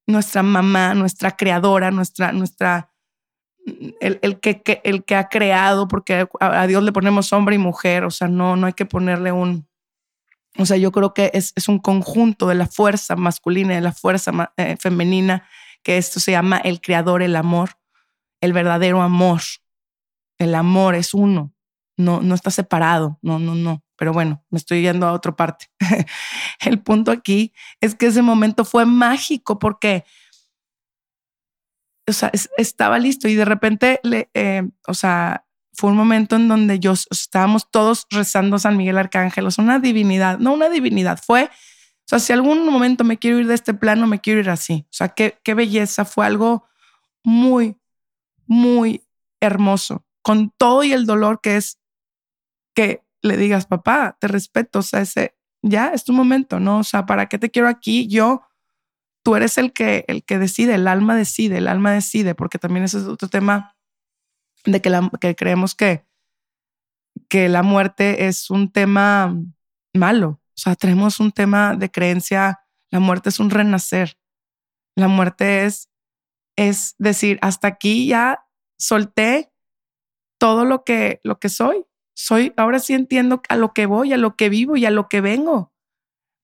nuestra 0.06 0.42
mamá, 0.42 0.94
nuestra 0.94 1.36
creadora, 1.36 1.92
nuestra, 1.92 2.32
nuestra, 2.32 2.92
el, 4.00 4.40
que, 4.40 4.80
el 4.84 5.04
que 5.04 5.16
ha 5.16 5.28
creado, 5.28 5.88
porque 5.88 6.28
a, 6.40 6.66
Dios 6.66 6.82
le 6.82 6.92
ponemos 6.92 7.32
hombre 7.32 7.56
y 7.56 7.58
mujer, 7.58 8.04
o 8.04 8.10
sea, 8.10 8.28
no, 8.28 8.56
no 8.56 8.66
hay 8.66 8.72
que 8.72 8.86
ponerle 8.86 9.32
un... 9.32 9.66
O 10.58 10.64
sea, 10.64 10.76
yo 10.78 10.90
creo 10.90 11.12
que 11.12 11.30
es, 11.34 11.52
es 11.54 11.68
un 11.68 11.78
conjunto 11.78 12.46
de 12.46 12.54
la 12.54 12.66
fuerza 12.66 13.14
masculina 13.14 13.72
y 13.72 13.76
de 13.76 13.82
la 13.82 13.92
fuerza 13.92 14.52
eh, 14.56 14.76
femenina, 14.80 15.46
que 15.82 15.98
esto 15.98 16.18
se 16.18 16.32
llama 16.32 16.56
el 16.58 16.80
creador, 16.80 17.22
el 17.22 17.36
amor, 17.36 17.70
el 18.40 18.52
verdadero 18.52 19.02
amor. 19.02 19.42
El 20.38 20.54
amor 20.54 20.94
es 20.94 21.14
uno, 21.14 21.54
no, 21.96 22.20
no 22.20 22.34
está 22.34 22.50
separado, 22.50 23.18
no, 23.22 23.38
no, 23.38 23.54
no. 23.54 23.82
Pero 23.96 24.12
bueno, 24.12 24.44
me 24.50 24.58
estoy 24.58 24.82
yendo 24.82 25.06
a 25.06 25.12
otra 25.12 25.34
parte. 25.34 25.66
el 26.60 26.80
punto 26.80 27.10
aquí 27.10 27.52
es 27.80 27.94
que 27.94 28.06
ese 28.06 28.22
momento 28.22 28.64
fue 28.64 28.84
mágico 28.84 29.58
porque 29.58 30.04
o 32.06 32.12
sea, 32.12 32.30
estaba 32.56 32.98
listo 32.98 33.28
y 33.28 33.34
de 33.34 33.44
repente, 33.44 34.00
le, 34.02 34.30
eh, 34.34 34.62
o 34.86 34.94
sea, 34.94 35.44
fue 35.72 35.90
un 35.90 35.96
momento 35.96 36.36
en 36.36 36.48
donde 36.48 36.78
yo 36.78 36.92
estábamos 36.92 37.70
todos 37.70 38.06
rezando 38.10 38.58
San 38.58 38.76
Miguel 38.76 38.98
Arcángel, 38.98 39.46
o 39.46 39.50
sea, 39.50 39.64
una 39.64 39.78
divinidad, 39.78 40.38
no 40.38 40.54
una 40.54 40.68
divinidad, 40.68 41.20
fue, 41.22 41.44
o 41.44 42.08
sea, 42.08 42.18
si 42.18 42.32
algún 42.32 42.64
momento 42.64 43.04
me 43.04 43.18
quiero 43.18 43.38
ir 43.38 43.48
de 43.48 43.54
este 43.54 43.74
plano, 43.74 44.06
me 44.06 44.20
quiero 44.20 44.38
ir 44.38 44.48
así. 44.48 44.86
O 44.86 44.92
sea, 44.92 45.08
qué, 45.08 45.40
qué 45.42 45.54
belleza, 45.54 46.04
fue 46.04 46.24
algo 46.24 46.64
muy, 47.24 47.76
muy 48.46 49.04
hermoso, 49.40 50.06
con 50.22 50.50
todo 50.56 50.84
y 50.84 50.92
el 50.92 51.04
dolor 51.04 51.40
que 51.40 51.56
es 51.56 51.80
que 52.74 53.02
le 53.22 53.36
digas, 53.36 53.66
papá, 53.66 54.16
te 54.20 54.28
respeto, 54.28 54.78
o 54.78 54.82
sea, 54.82 55.00
ese, 55.00 55.36
ya 55.62 55.88
es 55.88 56.04
tu 56.04 56.12
momento, 56.12 56.60
¿no? 56.60 56.78
O 56.78 56.84
sea, 56.84 57.06
¿para 57.06 57.26
qué 57.26 57.38
te 57.38 57.50
quiero 57.50 57.68
aquí? 57.68 58.06
Yo 58.06 58.42
tú 59.26 59.34
eres 59.34 59.58
el 59.58 59.72
que, 59.72 60.04
el 60.06 60.22
que 60.22 60.38
decide, 60.38 60.76
el 60.76 60.86
alma 60.86 61.16
decide, 61.16 61.58
el 61.58 61.66
alma 61.66 61.90
decide, 61.90 62.36
porque 62.36 62.60
también 62.60 62.84
ese 62.84 62.98
es 62.98 63.06
otro 63.06 63.26
tema 63.26 63.76
de 64.64 64.80
que, 64.80 64.88
la, 64.88 65.10
que 65.20 65.34
creemos 65.34 65.74
que, 65.74 66.06
que 67.28 67.48
la 67.48 67.64
muerte 67.64 68.28
es 68.28 68.50
un 68.50 68.70
tema 68.70 69.36
malo. 69.92 70.40
O 70.44 70.54
sea, 70.54 70.76
tenemos 70.76 71.18
un 71.18 71.32
tema 71.32 71.74
de 71.74 71.90
creencia, 71.90 72.60
la 72.92 73.00
muerte 73.00 73.30
es 73.30 73.40
un 73.40 73.50
renacer. 73.50 74.16
La 74.94 75.08
muerte 75.08 75.64
es, 75.64 75.90
es 76.54 76.94
decir, 76.98 77.40
hasta 77.42 77.66
aquí 77.66 78.06
ya 78.06 78.46
solté 78.78 79.52
todo 80.38 80.64
lo 80.64 80.84
que, 80.84 81.20
lo 81.24 81.40
que 81.40 81.48
soy. 81.48 81.84
Soy, 82.14 82.54
ahora 82.56 82.78
sí 82.78 82.94
entiendo 82.94 83.42
a 83.48 83.56
lo 83.56 83.72
que 83.72 83.86
voy, 83.86 84.12
a 84.12 84.18
lo 84.18 84.36
que 84.36 84.50
vivo 84.50 84.76
y 84.76 84.86
a 84.86 84.92
lo 84.92 85.08
que 85.08 85.20
vengo. 85.20 85.72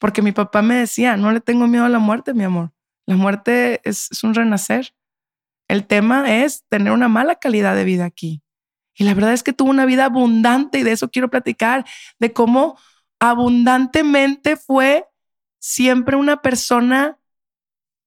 Porque 0.02 0.20
mi 0.20 0.32
papá 0.32 0.62
me 0.62 0.74
decía, 0.74 1.16
no 1.16 1.30
le 1.30 1.38
tengo 1.38 1.68
miedo 1.68 1.84
a 1.84 1.88
la 1.88 2.00
muerte, 2.00 2.34
mi 2.34 2.42
amor. 2.42 2.72
La 3.06 3.14
muerte 3.14 3.80
es, 3.84 4.08
un 4.24 4.34
renacer. 4.34 4.96
El 5.68 5.86
tema 5.86 6.42
es 6.42 6.64
tener 6.68 6.92
una 6.92 7.06
mala 7.06 7.36
calidad 7.36 7.76
de 7.76 7.84
vida 7.84 8.04
aquí. 8.04 8.42
Y 8.96 9.04
la 9.04 9.14
verdad 9.14 9.32
es 9.32 9.44
que 9.44 9.52
tuvo 9.52 9.70
una 9.70 9.86
vida 9.86 10.06
abundante 10.06 10.80
y 10.80 10.82
de 10.82 10.90
eso 10.90 11.08
quiero 11.08 11.30
platicar, 11.30 11.86
de 12.18 12.32
cómo 12.32 12.76
abundantemente 13.20 14.56
fue 14.56 15.06
siempre 15.60 16.16
una 16.16 16.42
persona 16.42 17.16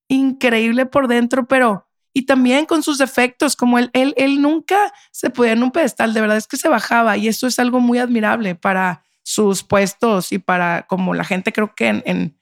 increíble 0.10 0.86
por 0.86 1.08
dentro, 1.08 1.48
pero 1.48 1.88
y 2.12 2.26
también 2.26 2.66
con 2.66 2.84
sus 2.84 2.98
defectos, 2.98 3.56
como 3.56 3.80
él, 3.80 3.90
él, 3.94 4.14
él 4.18 4.42
nunca 4.42 4.94
se 5.12 5.30
podía 5.30 5.54
en 5.54 5.64
un 5.64 5.72
pedestal, 5.72 6.14
de 6.14 6.20
verdad 6.20 6.36
es 6.36 6.48
que 6.48 6.58
se 6.58 6.68
bajaba 6.68 7.16
y 7.16 7.30
eso 7.30 7.48
es 7.48 7.58
algo 7.58 7.80
muy 7.80 8.00
admirable 8.00 8.54
para 8.54 9.05
sus 9.26 9.64
puestos 9.64 10.32
y 10.32 10.38
para 10.38 10.84
como 10.84 11.16
la 11.16 11.24
gente, 11.24 11.52
creo 11.52 11.74
que 11.74 11.88
en, 12.06 12.40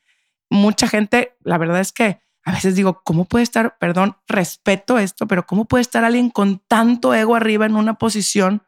mucha 0.49 0.87
gente, 0.87 1.37
la 1.41 1.57
verdad 1.57 1.79
es 1.79 1.93
que 1.93 2.21
a 2.43 2.51
veces 2.51 2.75
digo, 2.75 3.01
¿cómo 3.05 3.23
puede 3.23 3.43
estar, 3.43 3.77
perdón, 3.79 4.17
respeto 4.27 4.99
esto, 4.99 5.25
pero 5.25 5.45
cómo 5.45 5.63
puede 5.63 5.81
estar 5.81 6.03
alguien 6.03 6.29
con 6.29 6.59
tanto 6.67 7.13
ego 7.13 7.35
arriba 7.35 7.65
en 7.65 7.77
una 7.77 7.93
posición 7.93 8.63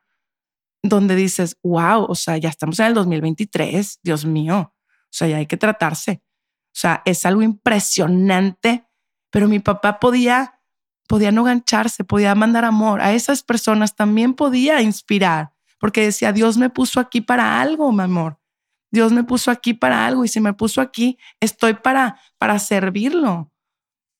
donde 0.81 1.15
dices, 1.15 1.57
wow, 1.61 2.05
o 2.07 2.15
sea, 2.15 2.37
ya 2.37 2.47
estamos 2.47 2.79
en 2.79 2.85
el 2.85 2.93
2023, 2.93 3.99
Dios 4.01 4.23
mío, 4.23 4.73
o 4.73 5.07
sea, 5.09 5.27
ya 5.27 5.37
hay 5.37 5.45
que 5.45 5.57
tratarse. 5.57 6.21
O 6.67 6.77
sea, 6.77 7.01
es 7.03 7.25
algo 7.25 7.41
impresionante, 7.41 8.87
pero 9.29 9.49
mi 9.49 9.59
papá 9.59 9.99
podía, 9.99 10.61
podía 11.07 11.33
no 11.33 11.43
gancharse, 11.43 12.05
podía 12.05 12.33
mandar 12.33 12.63
amor. 12.63 13.01
A 13.01 13.13
esas 13.13 13.43
personas 13.43 13.95
también 13.95 14.35
podía 14.35 14.81
inspirar 14.81 15.54
porque 15.85 16.01
decía, 16.01 16.33
Dios 16.33 16.57
me 16.57 16.71
puso 16.71 16.99
aquí 16.99 17.21
para 17.21 17.61
algo, 17.61 17.91
mi 17.91 18.01
amor. 18.01 18.39
Dios 18.89 19.11
me 19.11 19.23
puso 19.23 19.51
aquí 19.51 19.75
para 19.75 20.07
algo 20.07 20.25
y 20.25 20.27
si 20.27 20.41
me 20.41 20.51
puso 20.51 20.81
aquí, 20.81 21.19
estoy 21.39 21.75
para, 21.75 22.19
para 22.39 22.57
servirlo, 22.57 23.51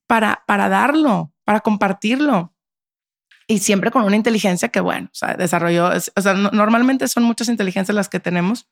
para, 0.05 0.43
para 0.45 0.69
darlo, 0.69 1.33
para 1.43 1.61
compartirlo. 1.61 2.53
Y 3.47 3.57
siempre 3.57 3.89
con 3.89 4.03
una 4.03 4.15
inteligencia 4.15 4.69
que, 4.69 4.79
bueno, 4.79 5.09
desarrolló, 5.39 5.89
o 6.15 6.21
sea, 6.21 6.35
normalmente 6.35 7.07
son 7.07 7.23
muchas 7.23 7.49
inteligencias 7.49 7.95
las 7.95 8.09
que 8.09 8.19
tenemos. 8.19 8.69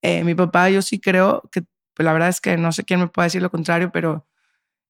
Eh, 0.00 0.22
mi 0.22 0.36
papá, 0.36 0.70
yo 0.70 0.80
sí 0.80 1.00
creo 1.00 1.42
que, 1.50 1.62
pues, 1.94 2.04
la 2.04 2.12
verdad 2.12 2.28
es 2.28 2.40
que 2.40 2.56
no 2.56 2.70
sé 2.70 2.84
quién 2.84 3.00
me 3.00 3.08
puede 3.08 3.26
decir 3.26 3.42
lo 3.42 3.50
contrario, 3.50 3.90
pero 3.90 4.28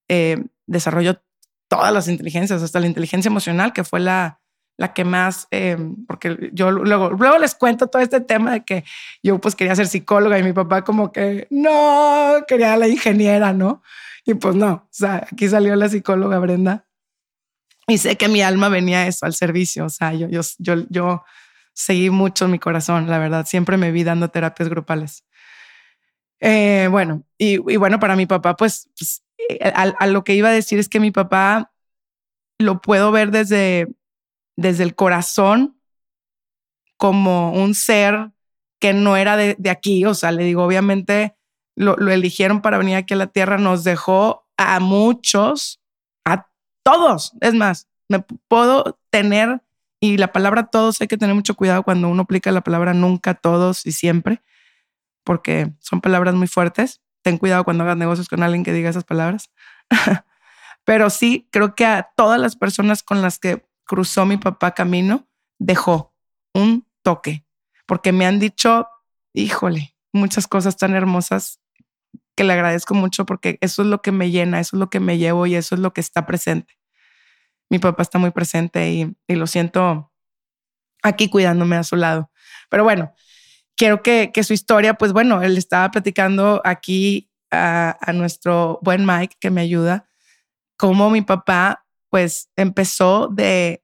eh, 0.09 0.45
desarrolló 0.67 1.23
todas 1.67 1.95
las 1.95 2.09
inteligencias, 2.09 2.63
hasta 2.63 2.79
la 2.79 2.89
inteligencia 2.89 3.31
emocional, 3.31 3.73
que 3.73 3.85
fue 3.85 4.01
la, 4.01 4.43
la 4.79 4.95
que 4.95 5.05
más, 5.05 5.49
eh, 5.51 5.77
porque 6.07 6.51
yo 6.53 6.71
luego, 6.71 7.11
luego 7.11 7.39
les 7.39 7.57
cuento 7.57 7.89
todo 7.89 8.01
este 8.01 8.21
tema 8.21 8.53
de 8.53 8.65
que 8.65 8.85
yo 9.25 9.39
pues 9.41 9.57
quería 9.57 9.75
ser 9.75 9.89
psicóloga 9.89 10.39
y 10.39 10.45
mi 10.45 10.53
papá 10.53 10.85
como 10.85 11.11
que 11.11 11.49
no, 11.51 12.37
quería 12.47 12.77
la 12.77 12.87
ingeniera, 12.87 13.53
¿no? 13.53 13.83
Y 14.25 14.35
pues 14.35 14.55
no, 14.55 14.73
o 14.73 14.89
sea, 14.91 15.27
aquí 15.31 15.49
salió 15.49 15.75
la 15.75 15.89
psicóloga 15.89 16.39
Brenda 16.39 16.87
y 17.89 17.99
sé 17.99 18.17
que 18.17 18.29
mi 18.29 18.41
alma 18.41 18.69
venía 18.69 19.09
eso, 19.09 19.27
al 19.27 19.35
servicio, 19.35 19.85
o 19.87 19.89
sea, 19.89 20.13
yo, 20.15 20.29
yo, 20.59 20.75
yo, 20.89 21.25
seguí 21.73 22.11
mucho 22.11 22.47
mi 22.49 22.59
corazón, 22.59 23.09
la 23.09 23.19
verdad, 23.19 23.47
siempre 23.47 23.77
me 23.77 23.91
vi 23.91 24.05
dando 24.05 24.29
terapias 24.29 24.69
grupales. 24.69 25.25
Eh, 26.41 26.89
bueno, 26.91 27.25
y, 27.37 27.57
bueno, 27.77 27.99
para 27.99 28.17
mi 28.17 28.27
papá, 28.27 28.57
pues, 28.57 28.91
pues 28.97 29.25
a 29.75 30.07
lo 30.07 30.25
que 30.25 30.35
iba 30.35 30.49
a 30.49 30.53
decir 30.53 30.79
es 30.79 30.89
que 30.89 31.01
mi 31.01 31.11
papá 31.11 31.73
lo 32.59 32.81
puedo 32.81 33.13
ver 33.13 33.31
desde 33.31 33.89
desde 34.59 34.83
el 34.83 34.97
corazón 34.97 35.79
como 36.97 37.53
un 37.53 37.77
ser 37.77 38.33
que 38.81 38.93
no 38.93 39.17
era 39.17 39.37
de, 39.37 39.57
aquí. 39.71 40.05
O 40.05 40.15
sea, 40.15 40.33
le 40.33 40.43
digo, 40.43 40.65
obviamente 40.65 41.37
lo, 41.77 41.95
eligieron 42.11 42.61
para 42.61 42.77
venir 42.77 42.97
aquí 42.97 43.15
a 43.15 43.19
la 43.19 43.29
tierra, 43.29 43.57
nos 43.57 43.85
dejó 43.85 44.49
a 44.57 44.81
muchos, 44.81 45.81
a 46.25 46.49
todos. 46.83 47.35
Es 47.41 47.55
más, 47.55 47.89
me 48.09 48.25
puedo 48.49 48.99
tener 49.11 49.63
Y 50.01 50.17
la 50.17 50.33
palabra 50.33 50.67
todos 50.67 51.01
hay 51.01 51.09
que 51.09 51.19
tener 51.19 51.37
mucho 51.37 51.55
cuidado 51.55 51.85
cuando 51.85 52.09
uno 52.09 52.23
aplica 52.23 52.51
la 52.51 52.61
palabra 52.63 52.95
nunca, 52.95 53.35
todos 53.35 53.87
y 53.87 53.93
siempre, 53.93 54.43
porque 55.25 55.73
son 55.79 56.01
palabras 56.01 56.35
muy 56.35 56.49
fuertes. 56.49 57.01
Ten 57.23 57.39
cuidado 57.39 57.65
cuando 57.65 57.85
hagas 57.85 57.97
negocios 57.97 58.29
con 58.29 58.43
alguien 58.43 58.65
que 58.65 58.73
diga 58.73 58.91
esas 58.91 59.05
palabras. 59.05 59.51
Pero 60.85 61.11
sí, 61.11 61.49
creo 61.53 61.77
que 61.77 61.87
a 61.87 62.11
todas 62.17 62.41
las 62.41 62.57
personas 62.57 63.03
con 63.05 63.23
las 63.23 63.39
que 63.39 63.68
cruzó 63.89 64.27
mi 64.27 64.37
papá 64.37 64.73
camino, 64.73 65.27
dejó 65.59 66.15
un 66.55 66.87
toque, 67.03 67.45
porque 67.87 68.13
me 68.13 68.27
han 68.27 68.39
dicho, 68.39 68.87
híjole, 69.33 69.97
muchas 70.13 70.47
cosas 70.47 70.77
tan 70.77 70.95
hermosas 70.95 71.61
que 72.37 72.45
le 72.45 72.53
agradezco 72.53 72.95
mucho 72.95 73.25
porque 73.27 73.59
eso 73.63 73.83
es 73.83 73.89
lo 73.89 74.03
que 74.03 74.13
me 74.13 74.31
llena, 74.31 74.61
eso 74.61 74.77
es 74.77 74.81
lo 74.81 74.91
que 74.91 75.01
me 75.01 75.19
llevo 75.19 75.47
y 75.47 75.57
eso 75.57 75.75
es 75.75 75.81
lo 75.81 75.93
que 75.93 76.03
está 76.03 76.27
presente. 76.27 76.79
Mi 77.71 77.79
papá 77.79 78.03
está 78.03 78.19
muy 78.19 78.31
presente 78.31 78.91
y, 78.91 79.35
lo 79.35 79.47
siento 79.47 80.13
aquí 81.03 81.29
cuidándome 81.31 81.77
a 81.77 81.83
su 81.83 81.97
lado. 81.97 82.31
Pero 82.69 82.85
bueno, 82.85 83.13
quiero 83.75 84.03
que, 84.03 84.31
su 84.43 84.53
historia, 84.53 84.95
pues 84.95 85.13
bueno, 85.13 85.43
él 85.43 85.57
estaba 85.57 85.91
platicando 85.91 86.61
aquí 86.65 87.31
a, 87.51 87.97
a, 88.01 88.13
nuestro 88.13 88.79
buen 88.83 89.07
Mike 89.07 89.37
que 89.41 89.51
me 89.51 89.63
ayuda, 89.63 90.09
cómo 90.77 91.11
mi 91.11 91.23
papá 91.23 91.88
pues 92.11 92.51
empezó 92.57 93.29
de, 93.29 93.83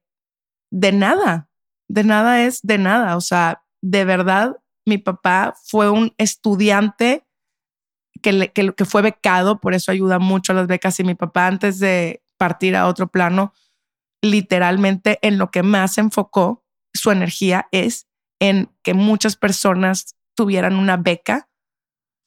de 0.71 0.91
nada, 0.91 1.49
de 1.87 2.03
nada 2.03 2.43
es 2.43 2.61
de 2.61 2.77
nada. 2.77 3.17
O 3.17 3.21
sea, 3.21 3.63
de 3.81 4.05
verdad, 4.05 4.57
mi 4.85 4.97
papá 4.97 5.55
fue 5.65 5.89
un 5.89 6.13
estudiante 6.17 7.25
que, 8.21 8.51
que, 8.51 8.85
fue 8.85 9.01
becado, 9.01 9.59
por 9.59 9.73
eso 9.73 9.91
ayuda 9.91 10.19
mucho 10.19 10.51
a 10.51 10.55
las 10.55 10.67
becas. 10.67 10.99
Y 10.99 11.03
mi 11.03 11.15
papá, 11.15 11.47
antes 11.47 11.79
de 11.79 12.23
partir 12.37 12.75
a 12.75 12.87
otro 12.87 13.07
plano, 13.07 13.53
literalmente 14.21 15.19
en 15.21 15.37
lo 15.37 15.51
que 15.51 15.63
más 15.63 15.97
enfocó 15.97 16.63
su 16.93 17.11
energía 17.11 17.67
es 17.71 18.07
en 18.39 18.71
que 18.83 18.93
muchas 18.93 19.35
personas 19.35 20.15
tuvieran 20.35 20.75
una 20.75 20.97
beca 20.97 21.49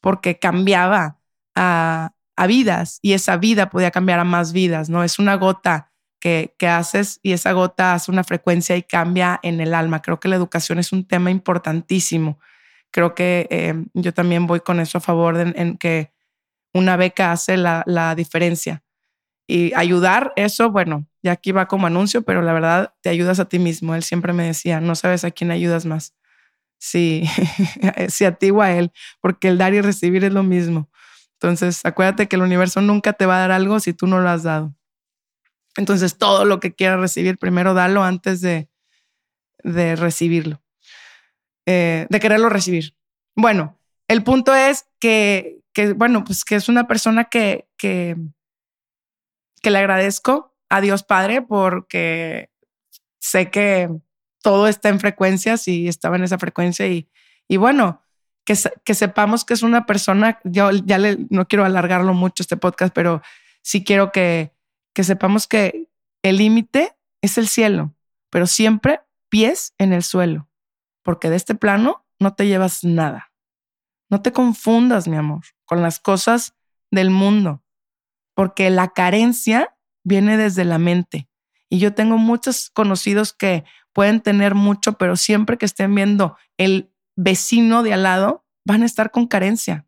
porque 0.00 0.38
cambiaba 0.38 1.18
a, 1.54 2.12
a 2.38 2.46
vidas 2.46 3.00
y 3.02 3.12
esa 3.12 3.36
vida 3.36 3.68
podía 3.68 3.90
cambiar 3.90 4.20
a 4.20 4.24
más 4.24 4.52
vidas, 4.52 4.88
¿no? 4.88 5.02
Es 5.02 5.18
una 5.18 5.34
gota 5.34 5.90
que, 6.20 6.54
haces 6.68 7.18
y 7.22 7.32
esa 7.32 7.52
gota 7.52 7.94
hace 7.94 8.10
una 8.10 8.24
frecuencia 8.24 8.76
y 8.76 8.82
cambia 8.82 9.40
en 9.42 9.60
el 9.60 9.74
alma. 9.74 10.02
Creo 10.02 10.20
que 10.20 10.28
la 10.28 10.36
educación 10.36 10.78
es 10.78 10.92
un 10.92 11.06
tema 11.06 11.30
importantísimo. 11.30 12.38
Creo 12.90 13.14
que 13.14 13.48
eh, 13.50 13.74
yo 13.94 14.14
también 14.14 14.46
voy 14.46 14.60
con 14.60 14.80
eso 14.80 14.98
a 14.98 15.00
favor 15.00 15.36
de, 15.36 15.52
en 15.60 15.76
que 15.76 16.12
una 16.72 16.96
beca 16.96 17.32
hace 17.32 17.56
la, 17.56 17.82
la 17.86 18.14
diferencia. 18.14 18.84
Y 19.48 19.72
ayudar, 19.74 20.32
eso, 20.36 20.70
bueno, 20.70 21.06
ya 21.22 21.32
aquí 21.32 21.52
va 21.52 21.66
como 21.66 21.86
anuncio, 21.86 22.22
pero 22.22 22.42
la 22.42 22.52
verdad 22.52 22.94
te 23.00 23.08
ayudas 23.08 23.40
a 23.40 23.48
ti 23.48 23.58
mismo. 23.58 23.94
Él 23.94 24.02
siempre 24.04 24.32
me 24.32 24.44
decía, 24.44 24.80
no 24.80 24.94
sabes 24.94 25.24
a 25.24 25.30
quién 25.32 25.50
ayudas 25.50 25.86
más. 25.86 26.14
Sí, 26.78 27.24
sí 28.08 28.24
a 28.24 28.32
ti 28.36 28.50
o 28.50 28.62
a 28.62 28.72
él, 28.72 28.92
porque 29.20 29.48
el 29.48 29.58
dar 29.58 29.74
y 29.74 29.80
recibir 29.80 30.24
es 30.24 30.32
lo 30.32 30.44
mismo. 30.44 30.88
Entonces, 31.40 31.80
acuérdate 31.84 32.26
que 32.26 32.34
el 32.34 32.42
universo 32.42 32.80
nunca 32.80 33.12
te 33.12 33.24
va 33.24 33.36
a 33.36 33.40
dar 33.40 33.52
algo 33.52 33.78
si 33.78 33.92
tú 33.92 34.08
no 34.08 34.20
lo 34.20 34.28
has 34.28 34.42
dado. 34.42 34.74
Entonces, 35.76 36.18
todo 36.18 36.44
lo 36.44 36.58
que 36.58 36.74
quieras 36.74 36.98
recibir, 36.98 37.38
primero 37.38 37.74
dalo 37.74 38.02
antes 38.02 38.40
de, 38.40 38.68
de 39.62 39.94
recibirlo, 39.94 40.60
eh, 41.66 42.06
de 42.10 42.20
quererlo 42.20 42.48
recibir. 42.48 42.96
Bueno, 43.36 43.78
el 44.08 44.24
punto 44.24 44.52
es 44.52 44.88
que, 44.98 45.60
que, 45.72 45.92
bueno, 45.92 46.24
pues 46.24 46.44
que 46.44 46.56
es 46.56 46.68
una 46.68 46.88
persona 46.88 47.24
que, 47.24 47.68
que, 47.76 48.16
que 49.62 49.70
le 49.70 49.78
agradezco 49.78 50.56
a 50.68 50.80
Dios 50.80 51.04
Padre 51.04 51.42
porque 51.42 52.50
sé 53.20 53.48
que 53.48 53.88
todo 54.42 54.66
está 54.66 54.88
en 54.88 54.98
frecuencias 54.98 55.68
y 55.68 55.86
estaba 55.86 56.16
en 56.16 56.24
esa 56.24 56.38
frecuencia 56.38 56.88
y, 56.88 57.08
y 57.46 57.58
bueno, 57.58 58.02
que, 58.84 58.94
sepamos 58.94 59.44
que 59.44 59.54
es 59.54 59.62
una 59.62 59.84
persona, 59.84 60.40
yo 60.44 60.70
ya 60.70 60.98
le, 60.98 61.18
no 61.30 61.46
quiero 61.46 61.64
alargarlo 61.64 62.14
mucho 62.14 62.42
este 62.42 62.56
podcast, 62.56 62.94
pero 62.94 63.22
sí 63.62 63.84
quiero 63.84 64.12
que 64.12 64.52
sepamos 64.96 65.46
que 65.46 65.88
el 66.22 66.38
límite 66.38 66.96
es 67.22 67.38
el 67.38 67.48
cielo, 67.48 67.94
pero 68.30 68.46
siempre 68.46 69.00
pies 69.28 69.74
en 69.78 69.92
el 69.92 70.02
suelo, 70.02 70.48
porque 71.02 71.30
de 71.30 71.36
este 71.36 71.54
plano 71.54 72.04
no 72.18 72.34
te 72.34 72.46
llevas 72.46 72.84
nada. 72.84 73.32
No 74.10 74.22
te 74.22 74.32
confundas, 74.32 75.06
mi 75.06 75.16
amor, 75.16 75.44
con 75.66 75.82
las 75.82 76.00
cosas 76.00 76.54
del 76.90 77.10
mundo, 77.10 77.62
porque 78.34 78.70
la 78.70 78.88
carencia 78.88 79.76
viene 80.04 80.36
desde 80.36 80.64
la 80.64 80.78
mente. 80.78 81.28
Y 81.68 81.78
yo 81.78 81.94
tengo 81.94 82.16
muchos 82.16 82.70
conocidos 82.70 83.34
que 83.34 83.64
pueden 83.92 84.22
tener 84.22 84.54
mucho, 84.54 84.94
pero 84.94 85.16
siempre 85.16 85.58
que 85.58 85.66
estén 85.66 85.94
viendo 85.94 86.38
el 86.56 86.90
vecino 87.18 87.82
de 87.82 87.92
al 87.92 88.04
lado, 88.04 88.46
van 88.64 88.82
a 88.82 88.86
estar 88.86 89.10
con 89.10 89.26
carencia. 89.26 89.86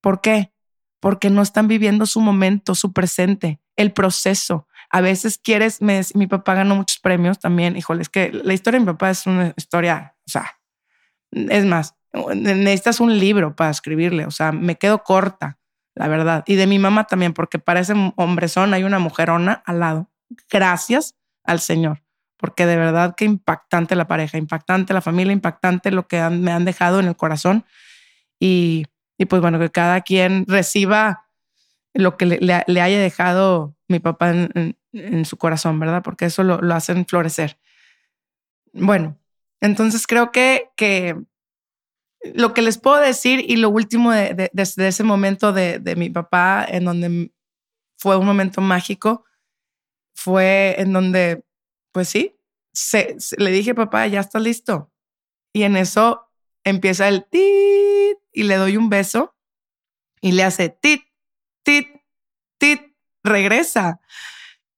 ¿Por 0.00 0.20
qué? 0.20 0.52
Porque 1.00 1.30
no 1.30 1.42
están 1.42 1.66
viviendo 1.66 2.06
su 2.06 2.20
momento, 2.20 2.74
su 2.74 2.92
presente 2.92 3.60
el 3.76 3.92
proceso. 3.92 4.66
A 4.90 5.00
veces 5.00 5.38
quieres, 5.38 5.80
mi 5.80 6.26
papá 6.26 6.54
ganó 6.54 6.76
muchos 6.76 6.98
premios 6.98 7.38
también. 7.38 7.76
Híjole, 7.76 8.02
es 8.02 8.08
que 8.08 8.32
la 8.32 8.54
historia 8.54 8.80
de 8.80 8.86
mi 8.86 8.92
papá 8.92 9.10
es 9.10 9.26
una 9.26 9.52
historia, 9.56 10.16
o 10.26 10.30
sea, 10.30 10.58
es 11.32 11.64
más, 11.66 11.96
necesitas 12.34 13.00
un 13.00 13.18
libro 13.18 13.54
para 13.54 13.70
escribirle, 13.70 14.26
o 14.26 14.30
sea, 14.30 14.52
me 14.52 14.76
quedo 14.76 15.02
corta, 15.02 15.58
la 15.94 16.08
verdad. 16.08 16.44
Y 16.46 16.54
de 16.54 16.66
mi 16.66 16.78
mamá 16.78 17.04
también, 17.04 17.34
porque 17.34 17.58
para 17.58 17.80
ese 17.80 17.94
hombrezón 18.16 18.74
hay 18.74 18.84
una 18.84 18.98
mujerona 18.98 19.62
al 19.66 19.80
lado. 19.80 20.10
Gracias 20.50 21.16
al 21.44 21.60
Señor, 21.60 22.02
porque 22.36 22.66
de 22.66 22.76
verdad 22.76 23.14
que 23.16 23.24
impactante 23.24 23.96
la 23.96 24.06
pareja, 24.06 24.38
impactante 24.38 24.94
la 24.94 25.00
familia, 25.00 25.32
impactante 25.32 25.90
lo 25.90 26.06
que 26.06 26.20
me 26.30 26.52
han 26.52 26.64
dejado 26.64 27.00
en 27.00 27.06
el 27.06 27.16
corazón. 27.16 27.64
Y, 28.38 28.86
y 29.18 29.24
pues 29.26 29.40
bueno, 29.40 29.58
que 29.58 29.70
cada 29.70 30.02
quien 30.02 30.44
reciba 30.46 31.26
lo 31.96 32.16
que 32.16 32.26
le, 32.26 32.80
haya 32.80 32.98
dejado 32.98 33.74
mi 33.88 33.98
papá 34.00 34.30
en, 34.30 34.76
su 35.24 35.36
corazón, 35.36 35.78
¿verdad? 35.78 36.02
Porque 36.02 36.26
eso 36.26 36.42
lo, 36.42 36.74
hacen 36.74 37.06
florecer. 37.06 37.58
Bueno, 38.72 39.18
entonces 39.60 40.06
creo 40.06 40.32
que, 40.32 40.70
que 40.76 41.16
lo 42.34 42.54
que 42.54 42.62
les 42.62 42.78
puedo 42.78 42.98
decir 42.98 43.44
y 43.46 43.56
lo 43.56 43.70
último 43.70 44.12
de, 44.12 44.50
ese 44.54 45.04
momento 45.04 45.52
de, 45.52 45.94
mi 45.96 46.10
papá, 46.10 46.66
en 46.68 46.84
donde 46.84 47.32
fue 47.98 48.16
un 48.16 48.26
momento 48.26 48.60
mágico, 48.60 49.24
fue 50.14 50.76
en 50.78 50.92
donde, 50.92 51.44
pues 51.96 52.10
sí, 52.10 52.36
se, 52.74 53.16
le 53.38 53.50
dije, 53.50 53.74
papá, 53.74 54.06
ya 54.06 54.20
está 54.20 54.38
listo. 54.38 54.92
Y 55.54 55.62
en 55.62 55.78
eso 55.78 56.28
empieza 56.62 57.08
el 57.08 57.24
tit 57.24 58.18
y 58.32 58.42
le 58.42 58.56
doy 58.56 58.76
un 58.76 58.90
beso 58.90 59.34
y 60.20 60.32
le 60.32 60.42
hace 60.42 60.68
tit 60.68 61.06
tit, 61.62 61.88
tit, 62.58 62.80
regresa. 63.24 63.98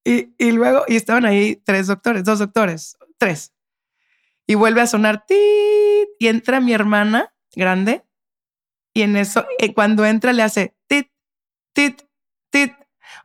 Y, 0.05 0.33
y, 0.39 0.53
luego, 0.53 0.85
y 0.87 0.95
estaban 0.95 1.27
ahí 1.27 1.57
tres 1.57 1.89
doctores, 1.89 2.23
dos 2.23 2.39
doctores, 2.39 2.97
tres. 3.19 3.53
Y 4.47 4.55
vuelve 4.55 4.81
a 4.81 4.87
sonar 4.87 5.27
tit, 5.27 6.09
y 6.21 6.29
entra 6.29 6.61
mi 6.61 6.73
hermana 6.73 7.35
grande, 7.57 8.05
y 8.95 9.03
en 9.03 9.17
eso, 9.17 9.45
cuando 9.75 10.07
entra 10.07 10.33
le 10.33 10.45
hace 10.45 10.77
tit, 10.87 11.09
tit, 11.73 12.03
tit. 12.51 12.75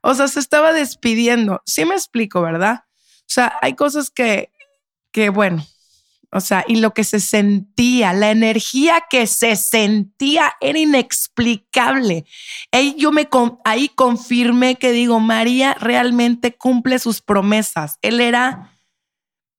O 0.02 0.16
sea, 0.16 0.28
se 0.28 0.40
estaba 0.40 0.74
despidiendo. 0.74 1.62
Sí 1.68 1.86
me 1.86 1.94
explico, 1.94 2.42
¿verdad? 2.42 2.86
O 3.30 3.34
sea, 3.34 3.54
hay 3.62 3.74
cosas 3.74 4.10
que, 4.10 4.52
que 5.12 5.30
bueno, 5.30 5.66
o 6.36 6.42
sea, 6.42 6.66
y 6.68 6.78
lo 6.78 6.96
que 6.96 7.04
se 7.04 7.20
sentía, 7.20 8.12
la 8.12 8.32
energía 8.32 9.04
que 9.08 9.28
se 9.28 9.56
sentía 9.56 10.54
era 10.62 10.80
inexplicable. 10.80 12.26
Ahí 12.72 12.96
yo 12.98 13.12
me 13.12 13.30
ahí 13.64 13.90
confirmé 13.90 14.78
que 14.78 14.92
digo, 14.92 15.20
María 15.20 15.76
realmente 15.76 16.56
cumple 16.56 16.98
sus 16.98 17.22
promesas. 17.22 18.00
Él 18.02 18.20
era, 18.20 18.80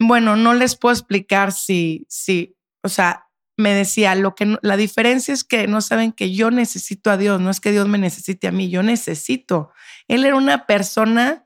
bueno, 0.00 0.34
no 0.34 0.52
les 0.52 0.74
puedo 0.74 0.92
explicar 0.92 1.52
si, 1.52 2.06
si, 2.08 2.56
o 2.82 2.88
sea, 2.88 3.24
me 3.56 3.72
decía, 3.72 4.16
lo 4.16 4.34
que 4.34 4.58
la 4.62 4.76
diferencia 4.76 5.32
es 5.32 5.44
que 5.44 5.68
no 5.68 5.80
saben 5.80 6.10
que 6.10 6.32
yo 6.32 6.50
necesito 6.50 7.10
a 7.10 7.16
Dios, 7.16 7.40
no 7.40 7.50
es 7.50 7.60
que 7.60 7.70
Dios 7.70 7.86
me 7.86 7.98
necesite 7.98 8.48
a 8.48 8.52
mí, 8.52 8.68
yo 8.68 8.82
necesito. 8.82 9.70
Él 10.08 10.24
era 10.24 10.34
una 10.34 10.66
persona, 10.66 11.43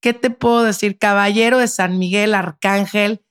¿qué 0.00 0.12
te 0.12 0.30
puedo 0.30 0.62
decir? 0.62 0.98
Caballero 0.98 1.58
de 1.58 1.68
San 1.68 1.98
Miguel, 1.98 2.34
arcángel 2.34 3.22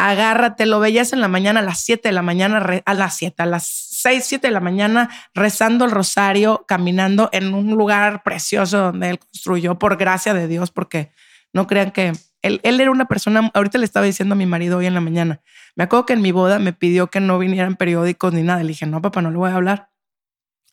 agárrate, 0.00 0.66
lo 0.66 0.80
veías 0.80 1.12
en 1.12 1.20
la 1.20 1.28
mañana 1.28 1.60
a 1.60 1.62
las 1.62 1.80
7 1.80 2.08
de 2.08 2.12
la 2.12 2.22
mañana, 2.22 2.82
a 2.84 2.94
las 2.94 3.16
7, 3.16 3.42
a 3.42 3.46
las 3.46 3.66
6, 3.66 4.24
7 4.24 4.46
de 4.46 4.52
la 4.52 4.60
mañana, 4.60 5.10
rezando 5.34 5.84
el 5.84 5.90
rosario, 5.90 6.64
caminando 6.66 7.28
en 7.32 7.52
un 7.52 7.70
lugar 7.72 8.22
precioso 8.22 8.78
donde 8.78 9.10
él 9.10 9.18
construyó, 9.18 9.78
por 9.78 9.96
gracia 9.98 10.32
de 10.32 10.48
Dios, 10.48 10.70
porque 10.70 11.12
no 11.52 11.66
crean 11.66 11.90
que 11.90 12.12
él, 12.42 12.60
era 12.62 12.90
una 12.90 13.06
persona, 13.06 13.50
ahorita 13.52 13.78
le 13.78 13.84
estaba 13.84 14.06
diciendo 14.06 14.32
a 14.34 14.36
mi 14.36 14.46
marido 14.46 14.78
hoy 14.78 14.86
en 14.86 14.94
la 14.94 15.00
mañana, 15.00 15.42
me 15.76 15.84
acuerdo 15.84 16.06
que 16.06 16.14
en 16.14 16.22
mi 16.22 16.32
boda 16.32 16.58
me 16.58 16.72
pidió 16.72 17.08
que 17.08 17.20
no 17.20 17.38
vinieran 17.38 17.76
periódicos 17.76 18.32
ni 18.32 18.42
nada, 18.42 18.62
le 18.62 18.68
dije, 18.68 18.86
no, 18.86 19.02
papá, 19.02 19.20
no 19.20 19.30
le 19.30 19.36
voy 19.36 19.50
a 19.50 19.56
hablar. 19.56 19.90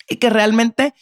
Y 0.07 0.17
que 0.17 0.29
realmente 0.29 0.93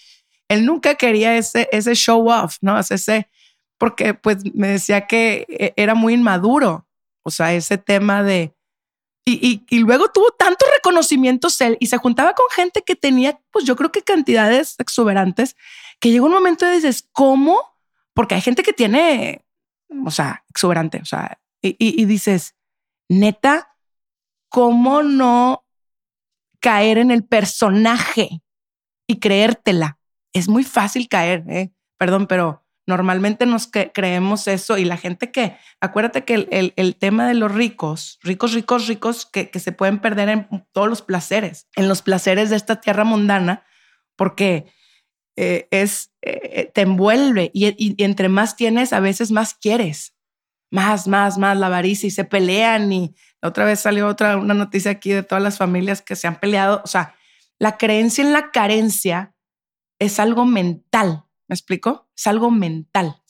él 0.48 0.66
nunca 0.66 0.96
quería 0.96 1.38
ese, 1.38 1.70
ese 1.72 1.94
show 1.94 2.28
off, 2.28 2.58
¿no? 2.62 2.80
Ese, 2.80 3.30
porque 3.78 4.14
pues 4.14 4.38
me 4.54 4.68
decía 4.68 5.08
que 5.08 5.46
e, 5.50 5.74
era 5.76 5.96
muy 5.96 6.14
inmaduro 6.14 6.88
O 7.24 7.32
sea, 7.32 7.54
ese 7.54 7.78
tema 7.78 8.24
de... 8.24 8.56
Y, 9.28 9.66
y, 9.68 9.80
luego 9.80 10.10
tuvo 10.10 10.30
tantos 10.38 10.70
reconocimientos 10.76 11.60
él 11.60 11.78
y 11.80 11.88
se 11.88 11.98
juntaba 11.98 12.34
con 12.36 12.46
gente 12.56 12.84
que 12.84 12.96
tenía, 12.96 13.42
pues 13.50 13.66
yo 13.66 13.76
creo 13.76 13.92
que 13.92 14.04
cantidades 14.04 14.76
exuberantes, 14.78 15.56
que 16.00 16.12
llegó 16.12 16.28
un 16.28 16.34
momento 16.34 16.68
y 16.68 16.76
dices, 16.76 17.10
¿cómo? 17.12 17.60
Porque 18.14 18.36
hay 18.36 18.42
gente 18.42 18.62
que 18.62 18.72
tiene, 18.72 19.44
o 20.06 20.12
sea, 20.12 20.44
exuberante, 20.48 21.00
o 21.02 21.06
sea, 21.06 21.40
y, 21.60 21.76
y 21.80 22.06
dices, 22.06 22.54
neta, 23.10 23.76
¿cómo 24.50 25.02
no 25.02 25.66
caer 26.60 27.00
en 27.00 27.10
el 27.10 27.26
personaje 27.26 28.44
y 29.08 29.20
creértela? 29.20 29.98
Es 30.34 30.48
muy 30.48 30.64
fácil 30.64 31.08
caer, 31.10 31.44
¿eh? 31.50 31.72
perdón, 31.98 32.28
pero 32.28 32.65
normalmente 32.88 33.46
nos 33.46 33.68
creemos 33.68 34.48
eso 34.48 34.78
y 34.78 34.86
la 34.86 34.98
gente 34.98 35.32
que, 35.32 35.58
acuérdate 35.80 36.24
que 36.24 36.48
el, 36.76 36.96
tema 36.96 37.28
de 37.28 37.34
los 37.34 37.54
ricos, 37.54 38.20
ricos, 38.22 38.54
ricos, 38.54 38.88
ricos, 38.88 39.26
que, 39.26 39.50
se 39.60 39.72
pueden 39.72 40.00
perder 40.00 40.30
en 40.30 40.48
todos 40.72 40.88
los 40.88 41.02
placeres, 41.02 41.68
en 41.76 41.88
los 41.88 42.02
placeres 42.02 42.50
de 42.50 42.56
esta 42.56 42.82
tierra 42.82 43.04
mundana, 43.04 43.66
porque 44.16 44.72
eh, 45.36 45.68
es, 45.72 46.14
eh, 46.22 46.72
te 46.74 46.82
envuelve 46.82 47.50
y, 47.54 47.68
y, 47.78 48.02
entre 48.04 48.30
más 48.30 48.56
tienes, 48.56 48.94
a 48.94 49.00
veces 49.00 49.32
más 49.32 49.54
quieres. 49.54 50.14
Más, 50.72 51.08
más, 51.08 51.38
más 51.38 51.58
la 51.58 51.68
avaricia 51.68 52.08
y 52.08 52.12
se 52.12 52.26
pelean 52.26 52.92
y 52.92 53.16
otra 53.42 53.66
vez 53.66 53.80
salió 53.80 54.08
otra, 54.08 54.36
una 54.36 54.56
noticia 54.56 54.92
aquí 54.92 55.12
de 55.12 55.24
todas 55.24 55.44
las 55.44 55.58
familias 55.58 56.02
que 56.02 56.16
se 56.16 56.28
han 56.28 56.40
peleado. 56.40 56.82
O 56.84 56.88
sea, 56.88 57.16
la 57.60 57.78
creencia 57.78 58.24
en 58.24 58.34
la 58.34 58.52
carencia 58.52 59.34
es 60.00 60.20
algo 60.20 60.46
mental 60.46 61.25
¿Me 61.48 61.54
explico? 61.54 62.08
Es 62.16 62.28
algo 62.28 62.52
mental. 62.52 63.22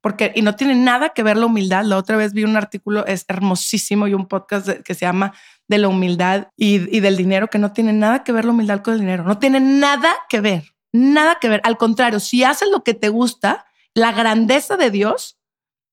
Porque, 0.00 0.32
y 0.34 0.42
no 0.42 0.54
tiene 0.54 0.74
nada 0.74 1.10
que 1.10 1.22
ver 1.22 1.36
la 1.36 1.46
humildad. 1.46 1.84
La 1.84 1.96
otra 1.96 2.16
vez 2.16 2.34
vi 2.34 2.44
un 2.44 2.56
artículo, 2.56 3.06
es 3.06 3.24
hermosísimo, 3.26 4.06
y 4.06 4.14
un 4.14 4.26
podcast 4.26 4.68
que 4.68 4.94
se 4.94 5.06
llama 5.06 5.32
De 5.66 5.78
la 5.78 5.88
humildad 5.88 6.48
y, 6.56 7.00
del 7.00 7.16
dinero, 7.16 7.48
que 7.48 7.58
no 7.58 7.72
tiene 7.72 7.92
nada 7.94 8.22
que 8.22 8.32
ver 8.32 8.44
la 8.44 8.50
humildad 8.50 8.82
con 8.82 8.94
el 8.94 9.00
dinero. 9.00 9.24
No 9.24 9.38
tiene 9.38 9.60
nada 9.60 10.14
que 10.28 10.40
ver, 10.40 10.74
nada 10.92 11.38
que 11.40 11.48
ver. 11.48 11.62
Al 11.64 11.78
contrario, 11.78 12.20
si 12.20 12.44
haces 12.44 12.68
lo 12.70 12.84
que 12.84 12.92
te 12.92 13.08
gusta, 13.08 13.64
la 13.94 14.12
grandeza 14.12 14.76
de 14.76 14.90
Dios, 14.90 15.38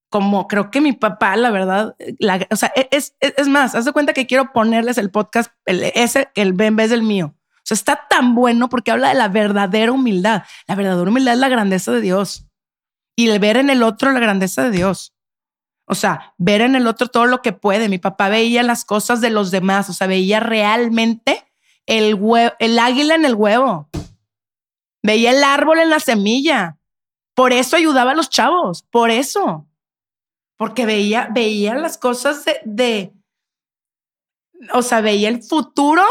como 0.10 0.50
creo 0.50 0.72
que 0.72 0.82
mi 0.82 0.92
papá, 0.92 1.38
la 1.38 1.50
verdad, 1.50 1.96
la, 2.20 2.46
o 2.52 2.58
sea, 2.58 2.74
e, 2.76 2.90
es, 2.92 3.16
es, 3.22 3.34
es, 3.38 3.48
más, 3.48 3.76
haz 3.76 3.86
de 3.86 3.94
cuenta 3.94 4.12
que 4.12 4.28
quiero 4.28 4.52
ponerles 4.52 4.98
el 4.98 5.10
podcast, 5.10 5.54
el, 5.66 5.84
ese, 5.96 6.30
el 6.36 6.60
en 6.60 6.76
vez 6.76 6.90
del 6.90 7.04
mío 7.04 7.34
o 7.62 7.64
sea, 7.64 7.76
está 7.76 8.08
tan 8.10 8.34
bueno 8.34 8.70
porque 8.70 8.92
habla 8.92 9.10
de 9.10 9.16
la 9.16 9.28
verdadera 9.28 9.92
humildad. 9.92 10.44
La 10.68 10.76
verdadera 10.76 11.10
humildad 11.10 11.36
es 11.36 11.40
la 11.40 11.50
grandeza 11.50 11.92
de 11.92 12.02
Dios 12.02 12.48
y 13.16 13.30
el 13.30 13.40
ver 13.40 13.58
en 13.58 13.70
el 13.70 13.84
otro 13.84 14.12
la 14.12 14.20
grandeza 14.20 14.64
de 14.64 14.72
Dios. 14.72 15.14
O 15.86 15.96
sea, 15.96 16.34
ver 16.38 16.62
en 16.62 16.76
el 16.76 16.88
otro 16.88 17.08
todo 17.08 17.26
lo 17.26 17.42
que 17.42 17.54
puede. 17.54 17.90
Mi 17.90 17.98
papá 17.98 18.30
veía 18.30 18.64
las 18.64 18.86
cosas 18.86 19.22
de 19.22 19.30
los 19.30 19.52
demás, 19.52 19.90
o 19.90 19.94
sea, 19.94 20.08
veía 20.08 20.40
realmente 20.40 21.46
el, 21.86 22.20
el 22.60 22.80
águila 22.80 23.16
en 23.16 23.26
el 23.26 23.36
huevo. 23.36 23.90
Veía 25.04 25.32
el 25.32 25.44
árbol 25.44 25.80
en 25.80 25.90
la 25.90 26.00
semilla. 26.00 26.78
Por 27.36 27.54
eso 27.54 27.76
ayudaba 27.76 28.12
a 28.12 28.16
los 28.16 28.30
chavos, 28.30 28.84
por 28.84 29.10
eso. 29.12 29.68
Porque 30.58 30.86
veía, 30.86 31.28
veía 31.32 31.76
las 31.76 31.98
cosas 31.98 32.46
de, 32.46 32.60
de 32.66 33.14
o 34.74 34.82
sea, 34.82 35.02
veía 35.02 35.30
el 35.30 35.42
futuro 35.42 36.04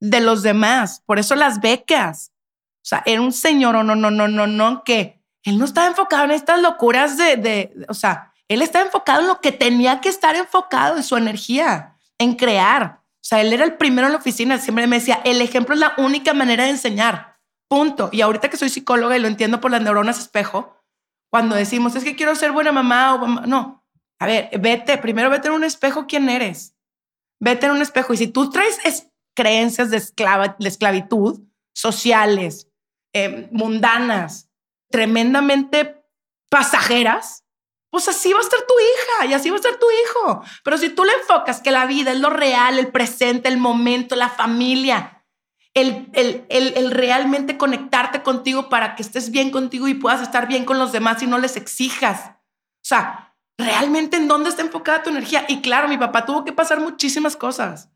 de 0.00 0.20
los 0.20 0.42
demás. 0.42 1.02
Por 1.06 1.18
eso 1.18 1.34
las 1.36 1.60
becas. 1.60 2.32
O 2.76 2.86
sea, 2.90 3.02
era 3.06 3.20
un 3.20 3.32
señor, 3.32 3.76
o 3.76 3.84
no, 3.84 3.94
no, 3.94 4.10
no, 4.10 4.26
no, 4.26 4.46
no, 4.46 4.82
que 4.84 5.22
él 5.44 5.58
no 5.58 5.64
estaba 5.64 5.86
enfocado 5.86 6.24
en 6.24 6.32
estas 6.32 6.60
locuras 6.60 7.16
de, 7.16 7.36
de, 7.36 7.86
o 7.88 7.94
sea, 7.94 8.32
él 8.48 8.62
estaba 8.62 8.84
enfocado 8.84 9.20
en 9.20 9.28
lo 9.28 9.40
que 9.40 9.52
tenía 9.52 10.00
que 10.00 10.08
estar 10.08 10.34
enfocado, 10.34 10.96
en 10.96 11.02
su 11.02 11.16
energía, 11.16 11.96
en 12.18 12.34
crear. 12.34 13.00
O 13.16 13.22
sea, 13.22 13.40
él 13.40 13.52
era 13.52 13.64
el 13.64 13.76
primero 13.76 14.06
en 14.06 14.14
la 14.14 14.18
oficina, 14.18 14.58
siempre 14.58 14.86
me 14.86 14.98
decía, 14.98 15.20
el 15.24 15.40
ejemplo 15.40 15.74
es 15.74 15.80
la 15.80 15.92
única 15.98 16.34
manera 16.34 16.64
de 16.64 16.70
enseñar, 16.70 17.38
punto. 17.68 18.08
Y 18.12 18.22
ahorita 18.22 18.48
que 18.48 18.56
soy 18.56 18.70
psicóloga 18.70 19.16
y 19.16 19.20
lo 19.20 19.28
entiendo 19.28 19.60
por 19.60 19.70
las 19.70 19.82
neuronas 19.82 20.18
espejo, 20.18 20.76
cuando 21.30 21.54
decimos, 21.54 21.94
es 21.94 22.02
que 22.02 22.16
quiero 22.16 22.34
ser 22.34 22.50
buena 22.50 22.72
mamá 22.72 23.14
o 23.14 23.18
mamá, 23.18 23.46
no, 23.46 23.84
a 24.18 24.26
ver, 24.26 24.50
vete, 24.58 24.98
primero 24.98 25.30
vete 25.30 25.48
en 25.48 25.54
un 25.54 25.64
espejo 25.64 26.06
quién 26.06 26.28
eres. 26.28 26.74
Vete 27.40 27.66
en 27.66 27.72
un 27.72 27.82
espejo 27.82 28.12
y 28.12 28.18
si 28.18 28.28
tú 28.28 28.50
traes 28.50 28.78
creencias 29.40 29.88
de, 29.88 29.96
esclavitud 29.96 31.40
sociales, 31.72 32.68
eh, 33.14 33.48
mundanas, 33.50 34.50
tremendamente 34.90 36.04
pasajeras, 36.50 37.46
pues 37.90 38.06
así 38.06 38.34
va 38.34 38.40
a 38.40 38.42
estar 38.42 38.60
tu 38.60 38.74
hija 38.74 39.26
y 39.30 39.32
así 39.32 39.48
va 39.48 39.56
a 39.56 39.60
estar 39.60 39.78
tu 39.78 39.86
hijo. 39.90 40.42
Pero 40.62 40.76
si 40.76 40.90
tú 40.90 41.04
le 41.04 41.12
enfocas 41.14 41.62
que 41.62 41.70
la 41.70 41.86
vida 41.86 42.12
es 42.12 42.20
lo 42.20 42.28
real, 42.28 42.78
el 42.78 42.88
presente, 42.88 43.48
el 43.48 43.56
momento, 43.56 44.14
la 44.14 44.28
familia, 44.28 45.24
el, 45.72 46.10
el, 46.12 46.44
el, 46.50 46.74
el, 46.76 46.90
realmente 46.90 47.56
conectarte 47.56 48.22
contigo 48.22 48.68
para 48.68 48.94
que 48.94 49.02
estés 49.02 49.30
bien 49.30 49.50
contigo 49.50 49.88
y 49.88 49.94
puedas 49.94 50.20
estar 50.20 50.48
bien 50.48 50.66
con 50.66 50.78
los 50.78 50.92
demás 50.92 51.22
y 51.22 51.26
no 51.26 51.38
les 51.38 51.56
exijas. 51.56 52.26
O 52.26 52.84
sea, 52.84 53.34
realmente 53.56 54.18
en 54.18 54.28
dónde 54.28 54.50
está 54.50 54.60
enfocada 54.60 55.02
tu 55.02 55.08
energía. 55.08 55.46
Y 55.48 55.62
claro, 55.62 55.88
mi 55.88 55.96
papá 55.96 56.26
tuvo 56.26 56.44
que 56.44 56.52
pasar 56.52 56.78
muchísimas 56.80 57.36
cosas 57.36 57.88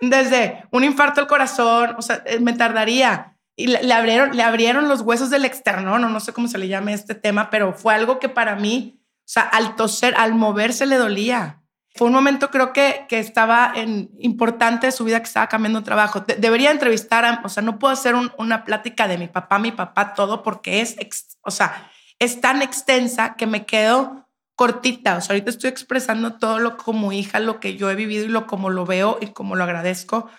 desde 0.00 0.64
un 0.70 0.84
infarto 0.84 1.20
al 1.20 1.26
corazón, 1.26 1.94
o 1.98 2.02
sea, 2.02 2.22
eh, 2.26 2.40
me 2.40 2.52
tardaría. 2.52 3.36
Y 3.56 3.68
le, 3.68 3.92
abrieron, 3.92 4.36
le 4.36 4.42
abrieron 4.42 4.88
los 4.88 5.02
huesos 5.02 5.30
del 5.30 5.44
externo, 5.44 5.98
no, 5.98 6.20
sé 6.20 6.32
cómo 6.32 6.48
se 6.48 6.58
le 6.58 6.66
llame 6.66 6.92
este 6.92 7.14
tema, 7.14 7.50
pero 7.50 7.72
fue 7.72 7.94
algo 7.94 8.18
que 8.18 8.28
para 8.28 8.56
mí, 8.56 9.00
o 9.00 9.22
sea, 9.26 9.42
al 9.42 9.76
toser, 9.76 10.14
al 10.16 10.34
moverse 10.34 10.86
le 10.86 10.96
dolía. 10.96 11.62
Fue 11.94 12.08
un 12.08 12.14
momento 12.14 12.50
creo 12.50 12.72
que, 12.72 13.06
que 13.08 13.20
estaba 13.20 13.72
en, 13.76 14.10
importante 14.18 14.88
de 14.88 14.92
su 14.92 15.04
vida 15.04 15.20
que 15.20 15.28
estaba 15.28 15.48
cambiando 15.48 15.78
de 15.78 15.84
trabajo. 15.84 16.20
debería 16.20 16.72
entrevistar, 16.72 17.24
a, 17.24 17.42
o 17.44 17.48
sea, 17.48 17.62
no 17.62 17.78
puedo 17.78 17.92
hacer 17.92 18.16
una 18.38 18.64
plática 18.64 19.06
de 19.06 19.18
mi 19.18 19.28
papá, 19.28 19.60
mi 19.60 19.70
papá, 19.70 20.14
todo, 20.14 20.42
porque 20.42 20.80
es, 20.80 20.96
o 21.42 21.52
sea, 21.52 21.92
es 22.18 22.40
tan 22.40 22.60
extensa 22.60 23.36
que 23.36 23.46
me 23.46 23.64
quedo 23.66 24.23
cortita. 24.56 25.16
O 25.16 25.20
sea, 25.20 25.34
ahorita 25.34 25.50
estoy 25.50 25.70
expresando 25.70 26.34
todo 26.38 26.58
lo 26.58 26.76
como 26.76 27.12
hija, 27.12 27.40
lo 27.40 27.60
que 27.60 27.76
yo 27.76 27.90
he 27.90 27.94
vivido 27.94 28.24
y 28.24 28.28
lo 28.28 28.46
como 28.46 28.70
lo 28.70 28.86
veo 28.86 29.18
y 29.20 29.28
como 29.28 29.56
lo 29.56 29.64
agradezco 29.64 30.30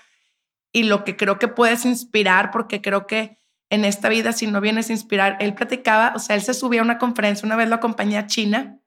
y 0.75 0.84
lo 0.84 1.06
que 1.06 1.15
creo 1.15 1.39
que 1.39 1.47
puedes 1.47 1.86
inspirar, 1.86 2.51
porque 2.51 2.82
creo 2.82 3.08
que 3.08 3.39
en 3.69 3.86
esta 3.86 4.10
vida, 4.10 4.34
si 4.34 4.45
no 4.45 4.60
vienes 4.60 4.89
a 4.89 4.93
inspirar, 4.93 5.38
él 5.39 5.56
platicaba, 5.56 6.12
o 6.15 6.19
sea, 6.19 6.36
él 6.36 6.41
se 6.41 6.54
subía 6.54 6.82
a 6.82 6.84
una 6.84 6.97
conferencia, 6.97 7.45
una 7.45 7.56
vez 7.56 7.69
lo 7.69 7.75
acompañé 7.75 8.17
a 8.17 8.28
China. 8.28 8.78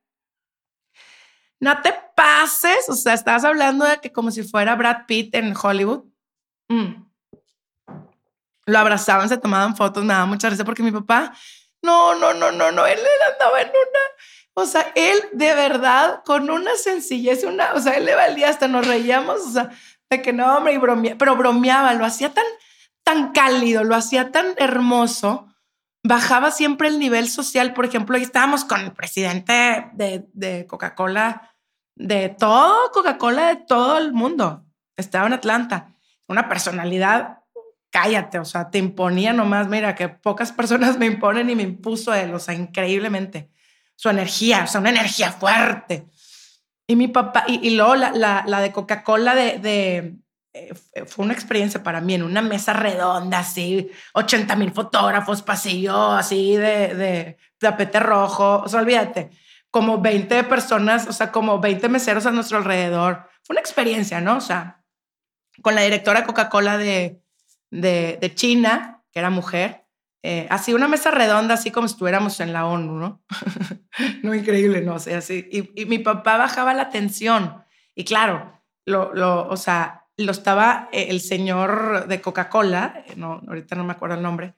No 1.61 1.81
te 1.81 1.95
pases, 2.15 2.89
o 2.89 2.95
sea, 2.95 3.15
estás 3.15 3.43
hablando 3.43 3.87
de 3.87 4.01
que 4.01 4.13
como 4.13 4.31
si 4.31 4.43
fuera 4.43 4.77
Brad 4.77 5.07
Pitt 5.07 5.35
en 5.35 5.55
Hollywood. 5.57 6.05
Mm. 6.69 7.07
Lo 8.67 8.79
abrazaban, 8.79 9.31
se 9.31 9.39
tomaban 9.39 9.75
fotos, 9.75 10.05
me 10.05 10.13
daba 10.13 10.27
mucha 10.27 10.51
risa 10.51 10.67
porque 10.67 10.83
mi 10.83 10.93
papá, 10.93 11.33
no, 11.81 12.15
no, 12.17 12.35
no, 12.35 12.53
no, 12.53 12.71
no, 12.71 12.87
él 12.87 12.99
andaba 13.33 13.63
en 13.63 13.69
una 13.69 14.01
o 14.59 14.67
sea, 14.67 14.93
él 14.95 15.19
de 15.33 15.55
verdad, 15.55 16.23
con 16.25 16.51
una 16.51 16.77
sencillez, 16.77 17.45
una, 17.45 17.73
o 17.75 17.81
sea, 17.81 17.93
él 17.95 18.05
le 18.05 18.15
valía, 18.15 18.49
hasta 18.49 18.69
nos 18.69 18.87
reíamos, 18.87 19.41
o 19.41 19.51
sea, 19.51 19.71
de 20.11 20.23
que 20.23 20.33
no, 20.33 20.57
hombre, 20.57 20.73
y 20.73 20.79
bromea, 20.79 21.17
pero 21.19 21.37
bromeaba, 21.37 21.95
lo 21.95 22.05
hacía 22.05 22.33
tan, 22.33 22.45
tan 23.05 23.33
cálido, 23.33 23.85
lo 23.85 23.95
hacía 23.95 24.33
tan 24.33 24.47
hermoso, 24.57 25.47
bajaba 26.03 26.51
siempre 26.51 26.89
el 26.89 26.99
nivel 26.99 27.29
social. 27.29 27.75
Por 27.75 27.85
ejemplo, 27.85 28.17
ahí 28.17 28.23
estábamos 28.23 28.65
con 28.65 28.81
el 28.81 28.93
presidente 28.93 29.91
de, 29.93 30.27
de 30.33 30.67
Coca-Cola, 30.67 31.55
de 31.95 32.29
todo 32.31 32.91
Coca-Cola, 32.93 33.49
de 33.49 33.57
todo 33.57 33.99
el 33.99 34.13
mundo. 34.13 34.65
Estaba 34.97 35.27
en 35.27 35.35
Atlanta, 35.35 35.95
una 36.27 36.49
personalidad, 36.49 37.41
cállate, 37.91 38.39
o 38.39 38.45
sea, 38.45 38.71
te 38.71 38.79
imponía 38.79 39.33
nomás, 39.33 39.69
mira, 39.69 39.95
que 39.95 40.09
pocas 40.09 40.53
personas 40.53 40.99
me 40.99 41.07
imponen 41.07 41.51
y 41.51 41.55
me 41.55 41.63
impuso 41.63 42.15
él, 42.15 42.35
o 42.35 42.39
sea, 42.39 42.55
increíblemente 42.55 43.51
su 43.99 44.09
energía, 44.09 44.63
o 44.63 44.67
sea, 44.69 44.81
una 44.81 44.91
energía 44.91 45.33
fuerte. 45.33 46.07
Y 46.87 46.95
mi 46.95 47.09
papá, 47.09 47.45
y, 47.49 47.71
luego 47.71 47.97
la, 47.97 48.13
la, 48.47 48.61
de 48.61 48.71
Coca-Cola 48.71 49.35
de, 49.35 49.59
de 49.59 50.15
eh, 50.53 50.73
fue 51.05 51.25
una 51.25 51.35
experiencia 51.35 51.83
para 51.83 52.01
mí 52.01 52.15
en 52.15 52.23
una 52.23 52.41
mesa 52.41 52.73
redonda, 52.73 53.41
así, 53.41 53.91
80 54.15 54.55
mil 54.55 54.71
fotógrafos, 54.71 55.43
pasillo, 55.43 56.13
así 56.13 56.57
de, 56.57 56.95
de 56.95 57.39
tapete 57.59 57.99
rojo, 57.99 58.63
o 58.65 58.69
sea, 58.69 58.81
olvídate, 58.81 59.31
como 59.69 60.01
20 60.01 60.45
personas, 60.45 61.09
o 61.09 61.13
sea, 61.13 61.33
como 61.33 61.59
20 61.59 61.89
meseros 61.89 62.25
a 62.25 62.31
nuestro 62.31 62.59
alrededor. 62.59 63.29
Fue 63.43 63.55
una 63.55 63.61
experiencia, 63.61 64.21
¿no? 64.21 64.37
O 64.37 64.41
sea, 64.41 64.85
con 65.61 65.75
la 65.75 65.83
directora 65.83 66.25
Coca-Cola 66.25 66.79
de, 66.79 67.21
de 67.73 68.33
China, 68.37 69.03
que 69.11 69.19
era 69.19 69.31
mujer, 69.31 69.88
eh, 70.23 70.47
así 70.51 70.75
una 70.75 70.89
mesa 70.89 71.11
redonda, 71.11 71.55
así 71.55 71.71
como 71.71 71.87
si 71.87 71.93
estuviéramos 71.93 72.41
en 72.41 72.53
la 72.53 72.67
ONU, 72.67 72.99
¿no? 72.99 73.23
no, 74.23 74.35
increíble, 74.35 74.81
¿no? 74.81 74.95
O 74.95 74.99
sea, 74.99 75.19
así. 75.19 75.49
Y, 75.51 75.87
mi 75.87 75.99
papá 75.99 76.37
bajaba 76.37 76.75
la 76.75 76.91
tensión. 76.91 77.63
Y 77.95 78.05
claro, 78.05 78.61
lo, 78.85 79.49
o 79.49 79.57
sea, 79.57 80.07
lo 80.17 80.33
estaba 80.33 80.89
eh, 80.93 81.07
el 81.11 81.21
señor 81.21 82.09
de 82.09 82.21
Coca-Cola, 82.21 83.05
eh, 83.07 83.15
no, 83.17 83.41
ahorita 83.47 83.77
no 83.77 83.85
me 83.85 83.93
acuerdo 83.93 84.17
el 84.17 84.23
nombre, 84.23 84.55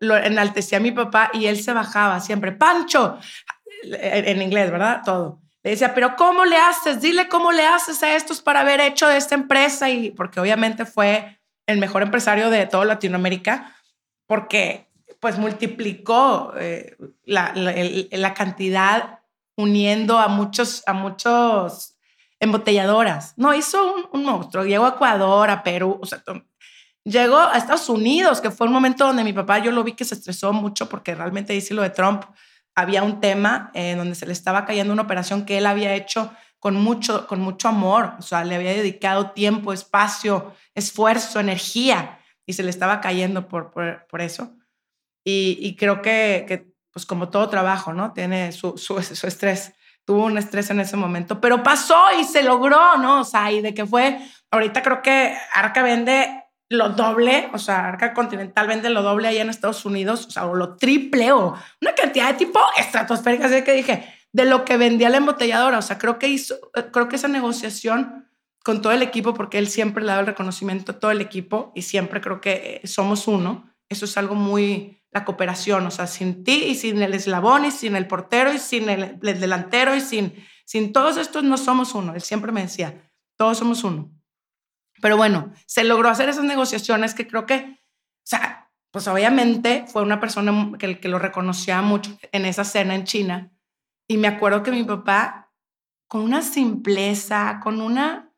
lo 0.00 0.16
enaltecía 0.16 0.78
a 0.78 0.80
mi 0.80 0.92
papá 0.92 1.30
y 1.32 1.46
él 1.46 1.62
se 1.62 1.72
bajaba 1.72 2.20
siempre, 2.20 2.52
Pancho, 2.52 3.18
en 3.82 4.42
inglés, 4.42 4.70
¿verdad? 4.70 5.02
Todo. 5.04 5.40
le 5.62 5.70
decía, 5.70 5.94
pero 5.94 6.16
¿cómo 6.16 6.44
le 6.44 6.56
haces? 6.56 7.00
Dile 7.00 7.28
cómo 7.28 7.52
le 7.52 7.66
haces 7.66 8.02
a 8.02 8.16
estos 8.16 8.40
para 8.40 8.60
haber 8.60 8.80
hecho 8.80 9.06
de 9.06 9.18
esta 9.18 9.34
empresa. 9.34 9.90
Y 9.90 10.10
porque 10.10 10.40
obviamente 10.40 10.86
fue 10.86 11.40
el 11.66 11.78
mejor 11.78 12.02
empresario 12.02 12.50
de 12.50 12.66
toda 12.66 12.84
Latinoamérica, 12.84 13.74
porque 14.30 14.88
pues 15.18 15.38
multiplicó 15.38 16.52
eh, 16.56 16.96
la, 17.24 17.52
la, 17.52 18.32
cantidad 18.32 19.18
uniendo 19.56 20.20
a 20.20 20.28
muchos, 20.28 20.84
a 20.86 20.92
muchos 20.92 21.96
embotelladoras. 22.38 23.34
No, 23.36 23.52
hizo 23.52 23.92
un, 23.92 24.04
un, 24.12 24.24
monstruo. 24.24 24.64
Llegó 24.64 24.86
a 24.86 24.90
Ecuador, 24.90 25.50
a 25.50 25.64
Perú, 25.64 25.98
o 26.00 26.06
sea, 26.06 26.22
llegó 27.02 27.38
a 27.38 27.58
Estados 27.58 27.88
Unidos, 27.88 28.40
que 28.40 28.52
fue 28.52 28.68
un 28.68 28.72
momento 28.72 29.04
donde 29.04 29.24
mi 29.24 29.32
papá, 29.32 29.58
yo 29.58 29.72
lo 29.72 29.82
vi 29.82 29.94
que 29.94 30.04
se 30.04 30.14
estresó 30.14 30.52
mucho 30.52 30.88
porque 30.88 31.16
realmente 31.16 31.52
dice 31.52 31.74
lo 31.74 31.82
de 31.82 31.90
Trump 31.90 32.22
había 32.76 33.02
un 33.02 33.18
tema 33.18 33.72
en 33.74 33.98
donde 33.98 34.14
se 34.14 34.26
le 34.26 34.32
estaba 34.32 34.64
cayendo 34.64 34.92
una 34.92 35.02
operación 35.02 35.44
que 35.44 35.58
él 35.58 35.66
había 35.66 35.92
hecho 35.96 36.32
con 36.60 36.76
mucho, 36.76 37.26
con 37.26 37.40
mucho 37.40 37.66
amor, 37.66 38.14
o 38.16 38.22
sea, 38.22 38.44
le 38.44 38.54
había 38.54 38.74
dedicado 38.74 39.32
tiempo, 39.32 39.72
espacio, 39.72 40.54
esfuerzo, 40.76 41.40
energía, 41.40 42.19
y 42.50 42.52
se 42.52 42.64
le 42.64 42.70
estaba 42.70 43.00
cayendo 43.00 43.48
por, 43.48 43.70
por, 43.70 44.20
eso. 44.20 44.52
Y, 45.24 45.76
creo 45.76 46.02
que, 46.02 46.44
que, 46.48 46.74
pues 46.92 47.06
como 47.06 47.28
todo 47.28 47.48
trabajo, 47.48 47.92
¿no? 47.92 48.12
Tiene 48.12 48.50
su, 48.50 48.76
su, 48.76 49.00
su, 49.02 49.26
estrés. 49.26 49.72
Tuvo 50.04 50.24
un 50.24 50.36
estrés 50.36 50.68
en 50.70 50.80
ese 50.80 50.96
momento, 50.96 51.40
pero 51.40 51.62
pasó 51.62 51.96
y 52.20 52.24
se 52.24 52.42
logró, 52.42 52.98
¿no? 52.98 53.20
O 53.20 53.24
sea, 53.24 53.52
y 53.52 53.60
de 53.60 53.72
que 53.72 53.86
fue, 53.86 54.18
ahorita 54.50 54.82
creo 54.82 55.00
que 55.00 55.36
Arca 55.54 55.82
vende 55.82 56.44
lo 56.68 56.90
doble, 56.90 57.48
o 57.52 57.58
sea, 57.58 57.88
Arca 57.88 58.12
Continental 58.12 58.66
vende 58.66 58.90
lo 58.90 59.02
doble 59.02 59.28
allá 59.28 59.42
en 59.42 59.50
Estados 59.50 59.84
Unidos, 59.84 60.26
o 60.26 60.30
sea, 60.30 60.46
o 60.46 60.54
lo 60.54 60.76
triple 60.76 61.30
o 61.32 61.54
una 61.80 61.94
cantidad 61.94 62.28
de 62.28 62.34
tipo 62.34 62.60
estratosférica, 62.76 63.46
así 63.46 63.62
que 63.62 63.72
dije, 63.72 64.12
de 64.32 64.44
lo 64.44 64.64
que 64.64 64.76
vendía 64.76 65.10
la 65.10 65.18
embotelladora, 65.18 65.78
o 65.78 65.82
sea, 65.82 65.98
creo 65.98 66.18
que 66.18 66.28
hizo, 66.28 66.56
creo 66.92 67.08
que 67.08 67.16
esa 67.16 67.28
negociación 67.28 68.29
con 68.64 68.82
todo 68.82 68.92
el 68.92 69.02
equipo, 69.02 69.34
porque 69.34 69.58
él 69.58 69.68
siempre 69.68 70.04
le 70.04 70.12
da 70.12 70.20
el 70.20 70.26
reconocimiento 70.26 70.92
a 70.92 70.98
todo 70.98 71.10
el 71.10 71.20
equipo 71.20 71.72
y 71.74 71.82
siempre 71.82 72.20
creo 72.20 72.40
que 72.40 72.80
eh, 72.82 72.86
somos 72.86 73.26
uno, 73.26 73.72
eso 73.88 74.04
es 74.04 74.16
algo 74.16 74.34
muy, 74.34 75.02
la 75.10 75.24
cooperación, 75.24 75.86
o 75.86 75.90
sea, 75.90 76.06
sin 76.06 76.44
ti 76.44 76.64
y 76.64 76.74
sin 76.74 77.00
el 77.02 77.14
eslabón 77.14 77.64
y 77.64 77.70
sin 77.70 77.96
el 77.96 78.06
portero 78.06 78.52
y 78.52 78.58
sin 78.58 78.88
el, 78.88 79.18
el 79.22 79.40
delantero 79.40 79.96
y 79.96 80.00
sin, 80.00 80.34
sin 80.64 80.92
todos 80.92 81.16
estos 81.16 81.42
no 81.42 81.56
somos 81.56 81.94
uno, 81.94 82.14
él 82.14 82.20
siempre 82.20 82.52
me 82.52 82.62
decía, 82.62 83.10
todos 83.36 83.58
somos 83.58 83.82
uno. 83.84 84.12
Pero 85.00 85.16
bueno, 85.16 85.52
se 85.66 85.84
logró 85.84 86.10
hacer 86.10 86.28
esas 86.28 86.44
negociaciones 86.44 87.14
que 87.14 87.26
creo 87.26 87.46
que, 87.46 87.54
o 87.56 88.26
sea, 88.26 88.70
pues 88.90 89.08
obviamente 89.08 89.84
fue 89.86 90.02
una 90.02 90.20
persona 90.20 90.72
que, 90.78 91.00
que 91.00 91.08
lo 91.08 91.18
reconocía 91.18 91.80
mucho 91.80 92.18
en 92.32 92.44
esa 92.44 92.64
cena 92.64 92.94
en 92.94 93.04
China. 93.04 93.52
Y 94.08 94.16
me 94.16 94.28
acuerdo 94.28 94.62
que 94.62 94.72
mi 94.72 94.82
papá, 94.82 95.52
con 96.08 96.22
una 96.22 96.42
simpleza, 96.42 97.60
con 97.62 97.80
una, 97.80 98.29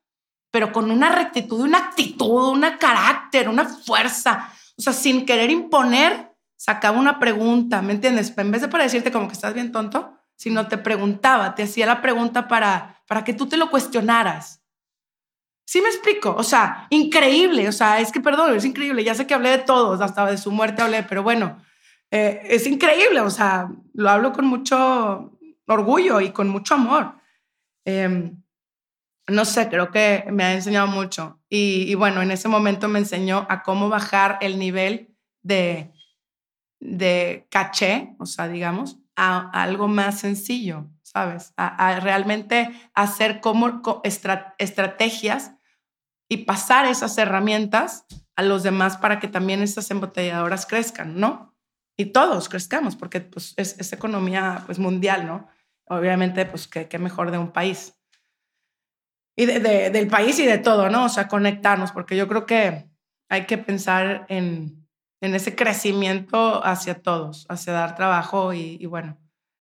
pero 0.52 0.70
con 0.70 0.90
una 0.90 1.08
rectitud, 1.08 1.60
una 1.60 1.78
actitud, 1.78 2.50
una 2.50 2.78
carácter, 2.78 3.48
una 3.48 3.64
fuerza, 3.64 4.52
o 4.76 4.82
sea, 4.82 4.92
sin 4.92 5.26
querer 5.26 5.50
imponer, 5.50 6.30
sacaba 6.56 6.98
una 6.98 7.18
pregunta, 7.18 7.82
¿me 7.82 7.94
entiendes? 7.94 8.32
En 8.36 8.50
vez 8.52 8.60
de 8.60 8.68
para 8.68 8.84
decirte 8.84 9.10
como 9.10 9.26
que 9.26 9.32
estás 9.32 9.54
bien 9.54 9.72
tonto, 9.72 10.14
sino 10.36 10.68
te 10.68 10.76
preguntaba, 10.76 11.54
te 11.54 11.62
hacía 11.62 11.86
la 11.86 12.02
pregunta 12.02 12.48
para, 12.48 13.02
para 13.08 13.24
que 13.24 13.32
tú 13.32 13.46
te 13.46 13.56
lo 13.56 13.70
cuestionaras. 13.70 14.62
Sí 15.64 15.80
me 15.80 15.88
explico, 15.88 16.34
o 16.36 16.42
sea, 16.42 16.86
increíble, 16.90 17.66
o 17.66 17.72
sea, 17.72 18.00
es 18.00 18.12
que 18.12 18.20
perdón, 18.20 18.54
es 18.54 18.66
increíble, 18.66 19.04
ya 19.04 19.14
sé 19.14 19.26
que 19.26 19.34
hablé 19.34 19.50
de 19.50 19.58
todos, 19.58 20.02
hasta 20.02 20.26
de 20.26 20.36
su 20.36 20.50
muerte 20.50 20.82
hablé, 20.82 21.02
pero 21.02 21.22
bueno, 21.22 21.62
eh, 22.10 22.42
es 22.44 22.66
increíble, 22.66 23.20
o 23.20 23.30
sea, 23.30 23.70
lo 23.94 24.10
hablo 24.10 24.32
con 24.32 24.44
mucho 24.44 25.32
orgullo 25.66 26.20
y 26.20 26.30
con 26.30 26.48
mucho 26.50 26.74
amor. 26.74 27.14
Em, 27.86 28.41
no 29.28 29.44
sé, 29.44 29.68
creo 29.68 29.90
que 29.90 30.24
me 30.30 30.44
ha 30.44 30.54
enseñado 30.54 30.86
mucho. 30.86 31.40
Y, 31.48 31.94
bueno, 31.94 32.22
en 32.22 32.30
ese 32.30 32.48
momento 32.48 32.88
me 32.88 32.98
enseñó 32.98 33.46
a 33.48 33.62
cómo 33.62 33.88
bajar 33.88 34.38
el 34.40 34.58
nivel 34.58 35.14
de, 35.42 35.92
de 36.80 37.46
caché, 37.50 38.14
o 38.18 38.26
sea, 38.26 38.48
digamos, 38.48 38.98
a, 39.16 39.50
algo 39.62 39.88
más 39.88 40.20
sencillo, 40.20 40.90
¿sabes? 41.02 41.52
A, 41.56 42.00
realmente 42.00 42.70
hacer 42.94 43.40
como 43.40 43.82
estrategias 44.58 45.52
y 46.28 46.38
pasar 46.38 46.86
esas 46.86 47.16
herramientas 47.18 48.06
a 48.36 48.42
los 48.42 48.62
demás 48.62 48.96
para 48.96 49.20
que 49.20 49.28
también 49.28 49.62
estas 49.62 49.90
embotelladoras 49.90 50.66
crezcan, 50.66 51.20
¿no? 51.20 51.54
Y 51.96 52.06
todos 52.06 52.48
crezcamos, 52.48 52.96
porque 52.96 53.20
pues, 53.20 53.54
es, 53.56 53.92
economía 53.92 54.62
pues, 54.66 54.78
mundial, 54.78 55.26
¿no? 55.26 55.48
Obviamente, 55.86 56.46
pues 56.46 56.66
qué, 56.66 56.98
mejor 56.98 57.30
de 57.30 57.38
un 57.38 57.52
país. 57.52 57.94
Y 59.36 59.46
del 59.46 60.08
país 60.08 60.38
y 60.38 60.46
de 60.46 60.58
todo, 60.58 60.90
¿no? 60.90 61.06
O 61.06 61.08
sea, 61.08 61.28
conectarnos, 61.28 61.92
porque 61.92 62.16
yo 62.16 62.28
creo 62.28 62.44
que 62.44 62.86
hay 63.30 63.46
que 63.46 63.56
pensar 63.56 64.26
en, 64.28 64.86
en 65.22 65.34
ese 65.34 65.56
crecimiento 65.56 66.64
hacia 66.64 67.00
todos, 67.00 67.46
hacia 67.48 67.72
dar 67.72 67.94
trabajo 67.94 68.52
y, 68.52 68.76
y, 68.78 68.86
bueno, 68.86 69.18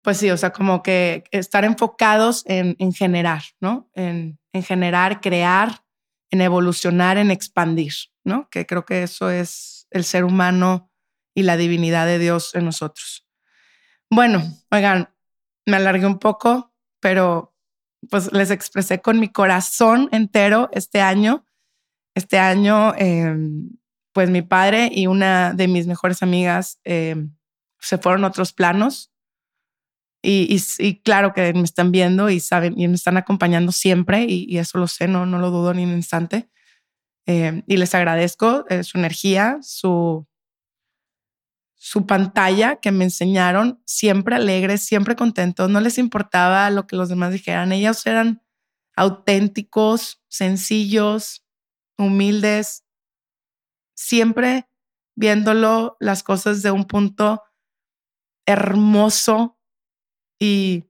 pues 0.04 0.18
sí, 0.18 0.30
o 0.30 0.38
sea, 0.38 0.52
como 0.52 0.84
que 0.84 1.24
estar 1.32 1.66
enfocados 1.66 2.44
en, 2.46 2.76
en 2.78 2.94
generar, 2.94 3.42
¿no? 3.60 3.90
En, 3.96 4.38
en 4.54 4.64
generar, 4.64 5.20
crear 5.20 5.84
en 6.30 6.42
evolucionar, 6.42 7.18
en 7.18 7.32
expandir, 7.32 7.94
¿no? 8.24 8.50
Que 8.50 8.66
creo 8.66 8.86
que 8.86 9.04
eso 9.04 9.30
es 9.30 9.88
el 9.90 10.04
ser 10.04 10.26
humano 10.26 10.92
y 11.34 11.44
la 11.44 11.58
divinidad 11.58 12.06
de 12.06 12.20
Dios 12.20 12.54
en 12.56 12.66
nosotros. 12.66 13.28
Bueno, 14.10 14.44
oigan, 14.72 15.10
me 15.66 15.78
alargué 15.78 16.06
un 16.06 16.20
poco, 16.20 16.74
pero 17.00 17.55
pues 18.10 18.32
les 18.34 18.52
expresé 18.52 19.02
con 19.02 19.20
mi 19.20 19.30
corazón 19.30 20.10
entero 20.12 20.70
este 20.74 21.02
año. 21.02 21.46
Este 22.16 22.40
año, 22.40 22.94
em, 22.98 23.72
pues 24.14 24.30
mi 24.30 24.42
padre 24.42 24.90
y 24.92 25.08
una 25.08 25.54
de 25.54 25.68
mis 25.68 25.88
mejores 25.88 26.24
amigas 26.24 26.80
em, 26.86 27.36
se 27.80 27.98
fueron 27.98 28.24
a 28.24 28.28
otros 28.28 28.54
planos 28.54 29.12
y, 30.26 31.02
claro 31.04 31.34
que 31.34 31.54
me 31.54 31.62
están 31.62 31.92
viendo 31.92 32.30
y 32.30 32.40
saben 32.40 32.74
y 32.80 32.88
me 32.88 32.96
están 32.96 33.18
acompañando 33.18 33.72
siempre 33.72 34.26
y, 34.28 34.58
eso 34.58 34.80
lo 34.80 34.88
sé, 34.88 35.08
no, 35.08 35.26
no 35.26 35.40
lo 35.40 35.52
dudo 35.52 35.74
ni 35.74 35.84
un 35.84 35.92
instante. 35.92 36.50
Eh, 37.28 37.64
y 37.68 37.78
les 37.78 37.96
agradezco 37.96 38.66
eh, 38.70 38.84
su 38.84 38.98
energía, 38.98 39.58
su, 39.62 40.28
su 41.86 42.08
pantalla 42.08 42.78
que 42.78 42.92
me 42.92 43.04
enseñaron, 43.04 43.80
siempre 43.86 44.36
alegres, 44.36 44.82
siempre 44.82 45.16
contentos, 45.16 45.70
no 45.70 45.80
les 45.82 46.00
importaba 46.00 46.68
lo 46.72 46.88
que 46.88 46.96
los 46.96 47.10
demás 47.10 47.32
dijeran, 47.32 47.72
ellos 47.72 48.04
eran 48.08 48.42
auténticos, 48.96 50.20
sencillos, 50.28 51.46
humildes, 51.96 52.86
siempre 53.94 54.68
viéndolo 55.16 55.96
las 56.00 56.24
cosas 56.24 56.64
de 56.64 56.72
un 56.72 56.86
punto 56.86 57.44
hermoso 58.48 59.60
y, 60.40 60.86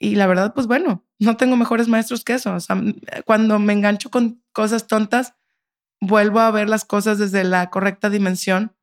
y 0.00 0.14
la 0.14 0.26
verdad, 0.28 0.54
pues 0.54 0.66
bueno, 0.66 1.06
no 1.18 1.36
tengo 1.36 1.58
mejores 1.58 1.88
maestros 1.88 2.24
que 2.24 2.32
eso. 2.32 2.56
Cuando 3.26 3.58
me 3.58 3.74
engancho 3.74 4.08
con 4.08 4.42
cosas 4.54 4.86
tontas, 4.86 5.34
vuelvo 6.00 6.40
a 6.40 6.50
ver 6.50 6.70
las 6.70 6.86
cosas 6.86 7.18
desde 7.18 7.44
la 7.44 7.68
correcta 7.68 8.08
dimensión 8.08 8.74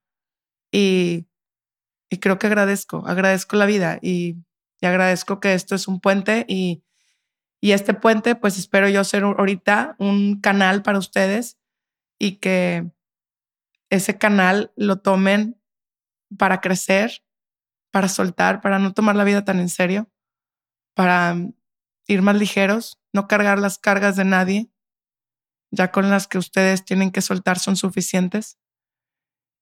y, 0.71 1.27
y 2.09 2.17
creo 2.17 2.39
que 2.39 2.47
agradezco, 2.47 3.03
agradezco 3.07 3.55
la 3.55 3.65
vida 3.65 3.99
y, 4.01 4.37
agradezco 4.81 5.41
que 5.41 5.53
esto 5.53 5.75
es 5.75 5.89
un 5.89 5.99
puente 5.99 6.45
y, 6.47 6.83
y 7.59 7.71
este 7.71 7.93
puente, 7.93 8.35
pues 8.35 8.57
espero 8.57 8.87
yo 8.87 9.03
ser 9.03 9.23
ahorita 9.23 9.97
un 9.99 10.39
canal 10.39 10.83
para 10.83 10.97
ustedes 10.97 11.57
y 12.17 12.37
que 12.37 12.89
ese 13.89 14.17
canal 14.17 14.71
lo 14.77 14.99
tomen 14.99 15.61
para 16.37 16.61
crecer 16.61 17.23
para 17.91 18.07
soltar, 18.07 18.61
para 18.61 18.79
no 18.79 18.93
tomar 18.93 19.15
la 19.15 19.23
vida 19.23 19.45
tan 19.45 19.59
en 19.59 19.69
serio, 19.69 20.11
para 20.93 21.33
mm, 21.33 21.53
ir 22.07 22.21
más 22.21 22.35
ligeros, 22.35 22.99
no 23.13 23.27
cargar 23.27 23.59
las 23.59 23.77
cargas 23.77 24.15
de 24.15 24.25
nadie, 24.25 24.71
ya 25.71 25.91
con 25.91 26.09
las 26.09 26.27
que 26.27 26.37
ustedes 26.37 26.83
tienen 26.85 27.11
que 27.11 27.21
soltar 27.21 27.59
son 27.59 27.75
suficientes. 27.75 28.57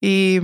Y, 0.00 0.40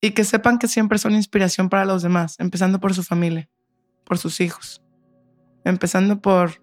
y 0.00 0.12
que 0.12 0.24
sepan 0.24 0.58
que 0.58 0.68
siempre 0.68 0.98
son 0.98 1.14
inspiración 1.14 1.68
para 1.68 1.84
los 1.84 2.02
demás, 2.02 2.36
empezando 2.38 2.80
por 2.80 2.94
su 2.94 3.02
familia, 3.02 3.48
por 4.04 4.18
sus 4.18 4.40
hijos, 4.40 4.82
empezando 5.64 6.20
por 6.20 6.62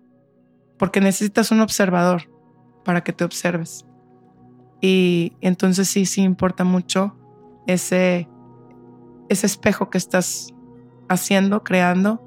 porque 0.77 0.99
necesitas 0.99 1.51
un 1.51 1.61
observador 1.61 2.29
para 2.83 3.03
que 3.03 3.13
te 3.13 3.23
observes. 3.23 3.85
Y 4.81 5.33
entonces 5.41 5.87
sí, 5.87 6.05
sí 6.05 6.21
importa 6.21 6.63
mucho 6.63 7.15
ese 7.65 8.29
ese 9.29 9.47
espejo 9.47 9.89
que 9.89 9.97
estás 9.97 10.53
haciendo, 11.09 11.63
creando 11.63 12.21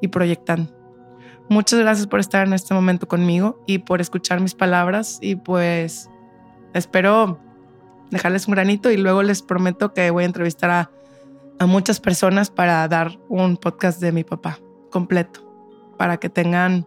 y 0.00 0.08
proyectando. 0.08 0.74
Muchas 1.48 1.80
gracias 1.80 2.06
por 2.06 2.20
estar 2.20 2.46
en 2.46 2.52
este 2.52 2.74
momento 2.74 3.08
conmigo 3.08 3.62
y 3.66 3.78
por 3.78 4.00
escuchar 4.00 4.40
mis 4.40 4.54
palabras 4.54 5.18
y 5.20 5.36
pues 5.36 6.08
espero 6.74 7.40
dejarles 8.10 8.46
un 8.46 8.52
granito 8.54 8.90
y 8.90 8.96
luego 8.96 9.22
les 9.22 9.42
prometo 9.42 9.92
que 9.92 10.10
voy 10.10 10.24
a 10.24 10.26
entrevistar 10.26 10.70
a, 10.70 10.90
muchas 11.66 12.00
personas 12.00 12.50
para 12.50 12.88
dar 12.88 13.18
un 13.28 13.58
podcast 13.58 14.00
de 14.00 14.12
mi 14.12 14.24
papá 14.24 14.58
completo, 14.90 15.40
para 15.98 16.16
que 16.16 16.30
tengan 16.30 16.86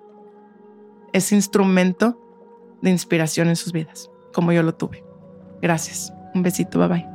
ese 1.11 1.35
instrumento 1.35 2.19
de 2.81 2.89
inspiración 2.89 3.49
en 3.49 3.55
sus 3.55 3.71
vidas, 3.71 4.09
como 4.33 4.51
yo 4.51 4.63
lo 4.63 4.73
tuve. 4.73 5.03
Gracias. 5.61 6.11
Un 6.33 6.41
besito, 6.41 6.79
bye 6.79 6.87
bye. 6.87 7.12